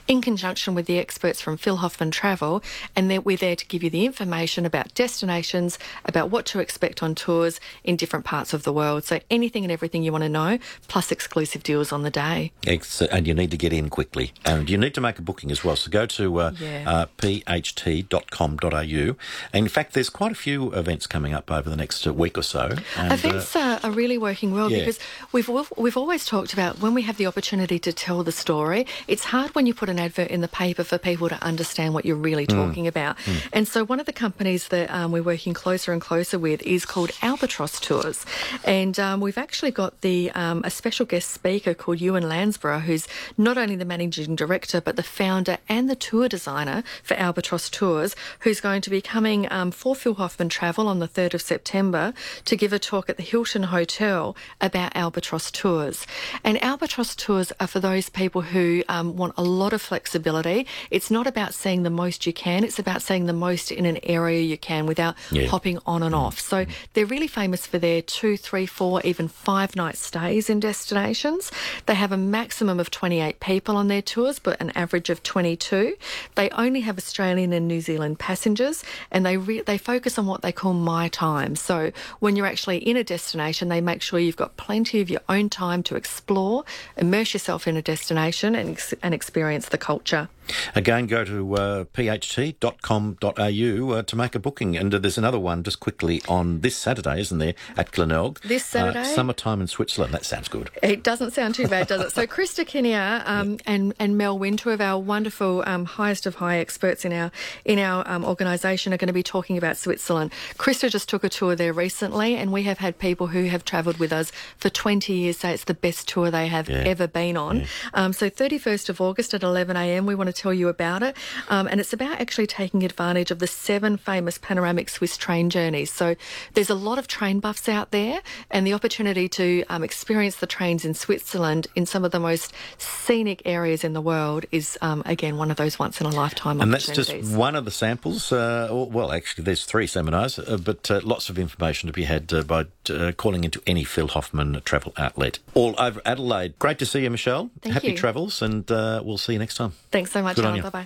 in 0.08 0.22
conjunction 0.22 0.76
with 0.76 0.86
the 0.86 1.00
experts 1.00 1.42
from 1.42 1.58
Phil 1.58 1.78
Hoffman 1.78 2.12
Travel. 2.12 2.64
And 2.96 3.10
then 3.10 3.24
we're 3.24 3.38
there 3.38 3.56
to 3.56 3.66
give 3.66 3.84
you 3.84 3.90
the 3.90 4.06
information 4.06 4.66
about 4.66 4.94
destinations, 4.94 5.78
about 6.06 6.30
what 6.30 6.46
to 6.48 6.60
expect 6.60 7.04
on 7.04 7.16
tours 7.16 7.60
in 7.84 7.96
different 7.96 8.26
parts 8.26 8.54
of 8.54 8.64
the 8.64 8.74
world. 8.74 9.04
So 9.04 9.20
anything 9.30 9.64
and 9.64 9.72
everything 9.72 10.04
you 10.04 10.12
want 10.12 10.24
to 10.24 10.30
know, 10.30 10.60
plus 10.88 11.12
exclusive 11.12 11.64
deals 11.64 11.92
on 11.92 12.04
the 12.04 12.12
day. 12.12 12.52
And 12.66 13.28
you 13.28 13.34
need 13.34 13.52
to 13.52 13.58
get 13.58 13.74
in 13.74 13.90
quickly. 13.90 14.34
And 14.46 14.70
you 14.70 14.78
need 14.78 14.94
to 14.96 15.01
make 15.02 15.20
a 15.20 15.22
booking 15.22 15.52
as 15.52 15.64
well. 15.64 15.76
So 15.76 15.90
go 15.92 16.06
to 16.06 16.40
uh, 16.40 16.52
Yeah. 16.60 16.90
uh, 16.90 17.06
pht.com.au. 17.18 19.16
And 19.54 19.66
in 19.66 19.68
fact, 19.70 19.94
there's 19.94 20.10
quite 20.10 20.32
a 20.32 20.36
few 20.36 20.72
events 20.74 21.08
coming 21.08 21.34
up 21.34 21.52
over 21.52 21.70
the 21.70 21.76
next 21.76 22.06
uh, 22.08 22.14
week 22.14 22.38
or 22.38 22.44
so. 22.44 22.76
And, 22.98 23.12
uh, 23.12 23.16
Events 23.16 23.56
are, 23.56 23.80
are 23.84 23.92
really 23.92 24.18
working 24.18 24.52
well 24.54 24.72
yeah. 24.72 24.80
because 24.80 25.00
we've 25.32 25.50
we've 25.78 25.98
always 25.98 26.26
talked 26.26 26.54
about 26.54 26.80
when 26.80 26.94
we 26.94 27.02
have 27.04 27.18
the 27.18 27.26
opportunity 27.28 27.80
to 27.80 27.92
tell 27.94 28.24
the 28.24 28.32
story. 28.32 28.86
It's 29.08 29.26
hard 29.26 29.54
when 29.56 29.66
you 29.68 29.74
put 29.74 29.90
an 29.90 30.00
advert 30.00 30.30
in 30.30 30.42
the 30.42 30.48
paper 30.48 30.84
for 30.84 30.98
people 30.98 31.30
to 31.30 31.44
understand 31.44 31.94
what 31.94 32.06
you're 32.06 32.16
really 32.16 32.42
Mm. 32.42 32.68
talking 32.68 32.88
about. 32.88 33.18
And 33.54 33.68
so 33.68 33.84
one 33.86 34.00
of 34.00 34.06
the 34.08 34.14
companies 34.14 34.70
that 34.70 34.90
um, 34.90 35.12
we're 35.12 35.22
working 35.24 35.54
closer 35.54 35.94
and 35.94 36.02
closer 36.02 36.40
with 36.40 36.62
is 36.64 36.86
called 36.86 37.12
Albatross 37.22 37.80
Tours, 37.80 38.26
and 38.66 39.00
um, 39.00 39.22
we've 39.22 39.38
actually 39.38 39.72
got 39.72 40.02
the 40.02 40.32
um, 40.32 40.62
a 40.64 40.70
special 40.72 41.06
guest 41.06 41.30
speaker 41.30 41.74
called 41.74 42.02
Ewan 42.02 42.24
Lansborough, 42.28 42.80
who's 42.82 43.08
not 43.38 43.58
only 43.58 43.76
the 43.76 43.86
managing 43.86 44.36
director 44.36 44.82
but 44.82 44.91
the 44.96 45.04
founder 45.04 45.58
and 45.70 45.90
the 45.90 45.96
tour 45.96 46.28
designer 46.30 46.84
for 47.04 47.16
Albatross 47.16 47.70
Tours, 47.70 48.16
who's 48.40 48.60
going 48.62 48.82
to 48.82 48.90
be 48.90 49.02
coming 49.02 49.48
um, 49.52 49.72
for 49.72 49.96
Phil 49.96 50.14
Hoffman 50.16 50.50
Travel 50.50 50.88
on 50.88 51.00
the 51.00 51.08
3rd 51.08 51.34
of 51.36 51.42
September 51.42 52.14
to 52.46 52.56
give 52.56 52.74
a 52.74 52.80
talk 52.80 53.10
at 53.10 53.18
the 53.18 53.24
Hilton 53.24 53.64
Hotel 53.64 54.36
about 54.60 54.96
Albatross 54.96 55.52
Tours. 55.52 56.06
And 56.44 56.62
Albatross 56.64 57.16
Tours 57.16 57.52
are 57.60 57.68
for 57.68 57.80
those 57.80 58.10
people 58.10 58.42
who 58.42 58.84
um, 58.90 59.16
want 59.16 59.34
a 59.38 59.44
lot 59.44 59.74
of 59.74 59.82
flexibility. 59.82 60.66
It's 60.90 61.12
not 61.12 61.28
about 61.28 61.54
seeing 61.54 61.84
the 61.84 61.90
most 61.90 62.26
you 62.26 62.34
can, 62.34 62.64
it's 62.64 62.80
about 62.80 63.02
seeing 63.02 63.26
the 63.26 63.34
most 63.34 63.72
in 63.72 63.86
an 63.86 64.00
area 64.04 64.42
you 64.42 64.58
can 64.58 64.86
without 64.86 65.16
Yeah. 65.32 65.48
hopping 65.48 65.80
on 65.86 66.04
and 66.04 66.14
off. 66.16 66.40
So 66.40 66.66
they're 66.94 67.06
really 67.06 67.28
famous 67.28 67.66
for 67.68 67.78
their 67.80 68.02
two, 68.02 68.38
three, 68.38 68.66
four, 68.66 69.02
even 69.04 69.28
five 69.28 69.76
night 69.76 69.98
stays 69.98 70.50
in 70.50 70.60
destinations. 70.60 71.52
They 71.86 71.96
have 71.96 72.12
a 72.12 72.18
maximum 72.18 72.80
of 72.80 72.92
28 72.92 73.40
people 73.40 73.78
on 73.78 73.88
their 73.88 74.02
tours, 74.02 74.40
but 74.40 74.60
an 74.62 74.72
average 74.82 75.10
of 75.10 75.24
22. 75.24 75.96
They 76.36 76.50
only 76.50 76.82
have 76.82 76.98
Australian 76.98 77.54
and 77.54 77.68
New 77.68 77.82
Zealand 77.82 78.20
passengers, 78.20 78.84
and 79.12 79.26
they 79.26 79.38
re- 79.38 79.62
they 79.62 79.78
focus 79.78 80.18
on 80.18 80.26
what 80.26 80.42
they 80.42 80.52
call 80.52 80.74
my 80.74 81.08
time. 81.08 81.56
So 81.56 81.92
when 82.20 82.36
you're 82.36 82.46
actually 82.46 82.78
in 82.78 82.98
a 82.98 83.04
destination, 83.04 83.70
they 83.70 83.82
make 83.82 84.02
sure 84.02 84.20
you've 84.20 84.38
got 84.38 84.58
plenty 84.58 85.02
of 85.02 85.10
your 85.10 85.22
own 85.30 85.50
time 85.50 85.84
to 85.84 85.96
explore, 85.96 86.64
immerse 86.98 87.34
yourself 87.34 87.68
in 87.68 87.78
a 87.78 87.82
destination, 87.82 88.56
and 88.56 88.72
ex- 88.72 88.94
and 89.04 89.14
experience 89.14 89.70
the 89.70 89.78
culture. 89.78 90.30
Again, 90.76 91.08
go 91.08 91.24
to 91.24 91.56
uh, 91.56 91.84
pht.com.au 91.86 93.92
uh, 93.92 94.04
to 94.04 94.16
make 94.16 94.36
a 94.36 94.40
booking. 94.40 94.78
And 94.78 94.94
uh, 94.94 94.98
there's 94.98 95.18
another 95.18 95.40
one 95.40 95.64
just 95.64 95.80
quickly 95.80 96.22
on 96.28 96.62
this 96.62 96.76
Saturday, 96.76 97.20
isn't 97.22 97.38
there, 97.38 97.54
at 97.78 97.92
Glenelg? 97.92 98.42
This 98.42 98.66
Saturday? 98.66 99.00
Uh, 99.00 99.04
summertime 99.04 99.62
in 99.62 99.68
Switzerland. 99.68 100.14
That 100.14 100.26
sounds 100.26 100.48
good. 100.48 100.70
It 100.82 101.04
doesn't 101.04 101.32
sound 101.32 101.56
too 101.56 101.68
bad, 101.68 101.88
does 101.88 102.02
it? 102.02 102.12
So 102.12 102.28
Krista 102.28 102.66
Kinnear 102.66 103.24
um, 103.26 103.58
and 103.66 103.94
and 104.00 104.18
Mel 104.18 104.38
Wynn, 104.38 104.58
two 104.72 104.74
of 104.74 104.82
our 104.82 104.98
wonderful 105.00 105.64
um, 105.68 105.84
highest 105.86 106.26
of 106.26 106.36
high 106.36 106.58
experts 106.58 107.04
in 107.04 107.12
our 107.12 107.30
in 107.66 107.78
our 107.78 108.08
um, 108.10 108.24
organisation, 108.24 108.94
are 108.94 108.98
going 108.98 109.08
to 109.08 109.14
be 109.14 109.24
talking 109.24 109.58
about 109.58 109.76
Switzerland. 109.78 110.32
Krista 110.58 110.90
just 110.90 111.10
took 111.10 111.24
a 111.26 111.30
tour 111.30 111.56
there 111.56 111.74
recently, 111.74 112.36
and 112.36 112.52
we 112.54 112.64
have 112.64 112.78
had 112.78 112.98
people 112.98 113.28
who 113.28 113.46
have 113.46 113.66
travelled 113.66 113.98
with 113.98 114.14
us 114.14 114.32
for 114.58 114.70
20 114.70 115.14
years 115.14 115.38
say 115.38 115.54
it's 115.54 115.66
the 115.66 115.74
best 115.74 116.08
tour 116.08 116.32
they 116.32 116.48
have 116.48 116.70
Yeah. 116.70 116.78
ever 116.86 117.08
been 117.08 117.36
on. 117.38 117.66
Um, 117.94 118.14
so 118.14 118.30
31st 118.30 118.88
of 118.90 119.02
August 119.02 119.34
at 119.34 119.44
11 119.44 119.76
a.m. 119.76 120.06
We 120.06 120.16
want 120.16 120.28
to 120.28 120.42
tell 120.42 120.54
you 120.54 120.70
about 120.70 121.04
it, 121.04 121.16
um, 121.50 121.68
and 121.68 121.80
it's 121.82 121.92
about 121.94 122.20
actually 122.22 122.48
taking 122.48 122.84
advantage 122.84 123.30
of 123.32 123.40
the 123.40 123.48
seven 123.48 123.98
famous 123.98 124.38
panoramic 124.38 124.88
Swiss 124.90 125.18
train 125.18 125.50
journeys. 125.50 125.92
So 125.92 126.16
there's 126.54 126.70
a 126.70 126.76
lot 126.76 126.98
of 126.98 127.08
train 127.08 127.40
buffs 127.42 127.68
out 127.68 127.92
there, 127.92 128.22
and 128.50 128.66
the 128.66 128.74
opportunity 128.74 129.28
to 129.30 129.64
um, 129.70 129.84
experience 129.84 130.38
the 130.38 130.48
trains 130.48 130.86
in 130.86 130.94
Switzerland 130.94 131.68
in 131.76 131.86
some 131.86 132.06
of 132.06 132.12
the 132.12 132.20
most 132.20 132.54
scenic 132.78 133.42
areas 133.46 133.84
in 133.84 133.94
the 133.94 134.02
world 134.02 134.46
is 134.52 134.78
um, 134.82 135.02
again 135.06 135.38
one 135.38 135.52
of 135.52 135.58
those 135.58 135.80
once 135.80 136.02
in 136.02 136.08
a 136.08 136.10
lifetime 136.10 136.62
And 136.62 136.74
that's 136.74 136.88
just 136.88 137.14
one 137.36 137.56
of 137.56 137.66
the 137.66 137.72
samples. 137.72 138.32
Uh, 138.32 138.68
well, 138.72 139.12
actually, 139.12 139.44
there's 139.44 139.66
three 139.66 139.88
seminars, 139.88 140.38
uh, 140.40 140.58
but 140.58 140.90
uh, 140.92 141.00
lots 141.04 141.30
of 141.30 141.38
information 141.40 141.88
to 141.88 141.94
be 141.94 142.04
had 142.04 142.32
uh, 142.34 142.44
by 142.44 142.66
uh, 142.90 143.12
calling 143.14 143.44
into 143.44 143.62
any 143.66 143.84
Phil 143.84 144.08
Hoffman 144.08 144.62
travel 144.66 144.94
outlet. 144.98 145.40
All 145.54 145.76
over 145.78 146.02
Adelaide. 146.06 146.58
Great 146.60 146.80
to 146.80 146.86
see 146.86 147.02
you, 147.04 147.10
Michelle. 147.10 147.50
Thank 147.62 147.74
Happy 147.74 147.92
you. 147.92 147.98
travels, 147.98 148.42
and 148.42 148.70
uh, 148.72 149.02
we'll 149.04 149.18
see 149.18 149.34
you 149.34 149.40
next 149.40 149.56
time. 149.56 149.74
Thanks 149.92 150.12
so 150.12 150.22
much, 150.22 150.36
Good 150.36 150.46
on 150.46 150.50
Alan. 150.52 150.58
you. 150.58 150.64
Bye 150.64 150.70
bye. 150.70 150.80